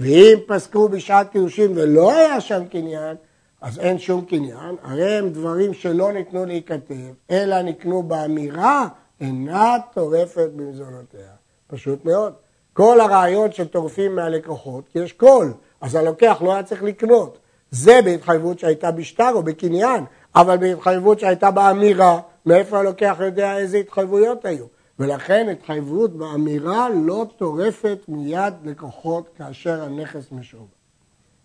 ואם 0.00 0.38
פסקו 0.46 0.88
בשעת 0.88 1.32
קידושין 1.32 1.72
ולא 1.74 2.12
היה 2.12 2.40
שם 2.40 2.62
קניין, 2.70 3.16
אז 3.60 3.78
אין 3.78 3.98
שום 3.98 4.24
קניין, 4.24 4.76
הרי 4.82 5.18
הם 5.18 5.28
דברים 5.28 5.74
שלא 5.74 6.12
ניתנו 6.12 6.44
להיכתב, 6.44 6.94
אלא 7.30 7.62
נקנו 7.62 8.02
באמירה, 8.02 8.88
אינה 9.20 9.76
טורפת 9.94 10.50
במזונותיה. 10.56 11.30
פשוט 11.66 12.04
מאוד. 12.04 12.32
כל 12.72 13.00
הרעיון 13.00 13.52
שטורפים 13.52 14.16
מהלקוחות, 14.16 14.84
יש 14.94 15.12
קול, 15.12 15.52
אז 15.82 15.94
הלוקח 15.94 16.42
לא 16.44 16.52
היה 16.52 16.62
צריך 16.62 16.82
לקנות. 16.82 17.38
זה 17.70 18.00
בהתחייבות 18.04 18.58
שהייתה 18.58 18.90
בשטר 18.90 19.30
או 19.34 19.42
בקניין, 19.42 20.04
אבל 20.34 20.56
בהתחייבות 20.56 21.20
שהייתה 21.20 21.50
באמירה, 21.50 22.20
מאיפה 22.46 22.78
הלוקח 22.78 23.16
יודע 23.20 23.56
איזה 23.56 23.76
התחייבויות 23.76 24.44
היו? 24.44 24.66
ולכן 24.98 25.48
התחייבות 25.52 26.16
באמירה 26.16 26.88
לא 26.88 27.26
טורפת 27.36 27.98
מיד 28.08 28.54
לקוחות 28.64 29.28
כאשר 29.36 29.82
הנכס 29.82 30.32
משועבד. 30.32 30.66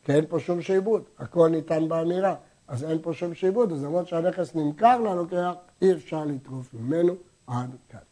כי 0.03 0.13
אין 0.13 0.25
פה 0.29 0.39
שום 0.39 0.61
שעבוד, 0.61 1.03
הכל 1.19 1.49
ניתן 1.49 1.89
באמירה, 1.89 2.35
אז 2.67 2.83
אין 2.83 2.97
פה 3.01 3.13
שום 3.13 3.33
שעבוד, 3.33 3.71
אז 3.71 3.83
למרות 3.83 4.07
שהנכס 4.07 4.55
נמכר 4.55 5.01
ללוקח, 5.01 5.53
אי 5.81 5.93
אפשר 5.93 6.25
לטרוף 6.25 6.73
ממנו 6.73 7.15
עד 7.47 7.69
כאן. 7.89 8.06